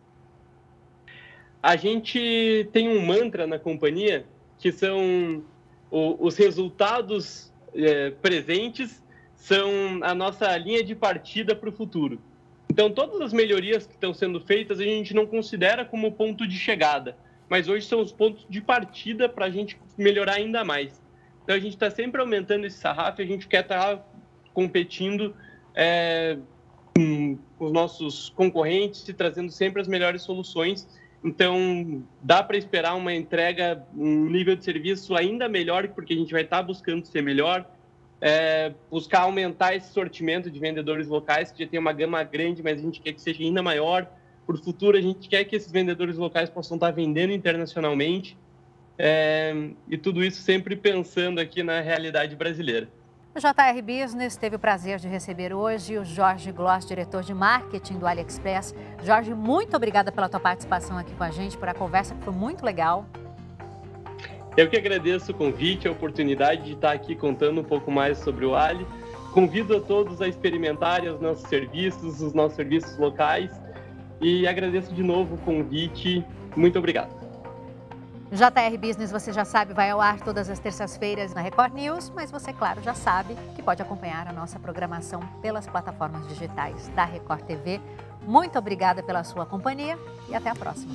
A 1.68 1.76
gente 1.76 2.70
tem 2.72 2.88
um 2.88 3.06
mantra 3.06 3.46
na 3.46 3.60
companhia 3.60 4.26
que 4.58 4.72
são 4.72 5.44
o, 5.92 6.26
os 6.26 6.38
resultados 6.38 7.52
é, 7.76 8.12
presentes 8.12 9.04
são 9.36 10.00
a 10.02 10.16
nossa 10.16 10.56
linha 10.56 10.82
de 10.82 10.96
partida 10.96 11.54
para 11.54 11.68
o 11.68 11.72
futuro. 11.74 12.22
Então, 12.72 12.90
todas 12.90 13.20
as 13.20 13.34
melhorias 13.34 13.86
que 13.86 13.96
estão 13.96 14.14
sendo 14.14 14.40
feitas 14.40 14.80
a 14.80 14.84
gente 14.84 15.14
não 15.14 15.26
considera 15.26 15.84
como 15.84 16.10
ponto 16.10 16.48
de 16.48 16.58
chegada, 16.58 17.18
mas 17.50 17.68
hoje 17.68 17.86
são 17.86 18.00
os 18.00 18.14
pontos 18.14 18.46
de 18.50 18.62
partida 18.62 19.28
para 19.28 19.48
a 19.48 19.50
gente 19.50 19.78
melhorar 19.98 20.36
ainda 20.36 20.64
mais. 20.64 21.04
Então, 21.44 21.54
a 21.54 21.60
gente 21.60 21.74
está 21.74 21.92
sempre 21.92 22.22
aumentando 22.22 22.66
esse 22.66 22.78
sarrafo 22.78 23.22
a 23.22 23.26
gente 23.26 23.46
quer 23.46 23.64
estar 23.64 23.98
tá 23.98 24.06
competindo 24.54 25.36
é, 25.76 26.38
com 26.96 27.38
os 27.60 27.74
nossos 27.74 28.30
concorrentes 28.30 29.06
e 29.10 29.14
trazendo 29.14 29.52
sempre 29.52 29.82
as 29.82 29.88
melhores 29.90 30.22
soluções 30.22 30.88
então, 31.24 32.04
dá 32.22 32.44
para 32.44 32.58
esperar 32.58 32.96
uma 32.96 33.14
entrega, 33.14 33.84
um 33.96 34.30
nível 34.30 34.56
de 34.56 34.64
serviço 34.64 35.16
ainda 35.16 35.50
melhor, 35.50 35.88
porque 35.90 36.14
a 36.14 36.16
gente 36.16 36.32
vai 36.32 36.44
estar 36.44 36.58
tá 36.58 36.64
buscando 36.64 37.06
ser 37.06 37.22
melhor, 37.22 37.66
é, 38.22 38.74
buscar 38.90 39.22
aumentar 39.22 39.76
esse 39.76 39.92
sortimento 39.92 40.50
de 40.50 40.60
vendedores 40.60 41.08
locais, 41.08 41.52
que 41.52 41.64
já 41.64 41.70
tem 41.70 41.80
uma 41.80 41.94
gama 41.94 42.24
grande, 42.24 42.64
mas 42.64 42.80
a 42.80 42.82
gente 42.82 43.02
quer 43.02 43.14
que 43.14 43.22
seja 43.22 43.44
ainda 43.44 43.62
maior. 43.62 44.08
Para 44.46 44.56
o 44.56 44.64
futuro, 44.64 44.98
a 44.98 45.02
gente 45.02 45.28
quer 45.28 45.44
que 45.44 45.56
esses 45.56 45.72
vendedores 45.72 46.18
locais 46.18 46.50
possam 46.50 46.78
estar 46.78 46.88
tá 46.88 46.92
vendendo 46.94 47.34
internacionalmente. 47.34 48.38
É, 48.98 49.54
e 49.90 49.98
tudo 49.98 50.24
isso 50.24 50.42
sempre 50.42 50.76
pensando 50.76 51.40
aqui 51.40 51.62
na 51.62 51.82
realidade 51.82 52.36
brasileira. 52.36 52.90
O 53.38 53.40
JR 53.40 53.80
Business 53.84 54.36
teve 54.36 54.56
o 54.56 54.60
prazer 54.60 54.98
de 54.98 55.08
receber 55.08 55.54
hoje 55.54 55.96
o 55.96 56.04
Jorge 56.04 56.52
Gloss, 56.52 56.88
diretor 56.88 57.22
de 57.22 57.36
marketing 57.36 58.00
do 58.00 58.08
AliExpress. 58.08 58.74
Jorge, 59.04 59.32
muito 59.32 59.78
obrigada 59.78 60.12
pela 60.12 60.28
tua 60.28 60.40
participação 60.40 60.98
aqui 60.98 61.14
com 61.14 61.24
a 61.24 61.30
gente, 61.30 61.56
por 61.56 61.70
a 61.70 61.74
conversa 61.76 62.16
que 62.16 62.24
foi 62.24 62.34
muito 62.34 62.66
legal. 62.66 63.06
Eu 64.58 64.68
que 64.68 64.76
agradeço 64.76 65.32
o 65.32 65.36
convite, 65.36 65.88
a 65.88 65.92
oportunidade 65.92 66.64
de 66.64 66.72
estar 66.72 66.94
aqui 66.94 67.16
contando 67.16 67.62
um 67.62 67.64
pouco 67.64 67.92
mais 67.92 68.18
sobre 68.18 68.44
o 68.44 68.56
Ali. 68.56 68.88
Convido 69.36 69.78
a 69.78 69.82
todos 69.82 70.20
a 70.20 70.28
experimentarem 70.28 71.08
os 71.08 71.22
nossos 71.22 71.48
serviços, 71.48 72.20
os 72.20 72.34
nossos 72.34 72.56
serviços 72.56 72.98
locais 72.98 73.52
e 74.20 74.48
agradeço 74.48 74.92
de 74.96 75.04
novo 75.04 75.36
o 75.36 75.38
convite. 75.38 76.26
Muito 76.56 76.80
obrigado. 76.80 77.27
JR 78.32 78.78
Business, 78.78 79.10
você 79.10 79.32
já 79.32 79.46
sabe, 79.46 79.74
vai 79.74 79.90
ao 79.90 80.02
ar 80.02 80.20
todas 80.20 80.50
as 80.50 80.60
terças-feiras 80.60 81.34
na 81.34 81.40
Record 81.40 81.74
News, 81.74 82.12
mas 82.14 82.30
você, 82.30 82.52
claro, 82.52 82.82
já 82.82 82.94
sabe 82.94 83.38
que 83.56 83.64
pode 83.64 83.82
acompanhar 83.82 84.28
a 84.28 84.34
nossa 84.34 84.60
programação 84.60 85.22
pelas 85.42 85.66
plataformas 85.66 86.28
digitais 86.28 86.90
da 86.90 87.06
Record 87.06 87.44
TV. 87.44 87.80
Muito 88.24 88.60
obrigada 88.60 89.02
pela 89.02 89.24
sua 89.24 89.46
companhia 89.46 89.98
e 90.28 90.36
até 90.36 90.50
a 90.50 90.56
próxima. 90.56 90.94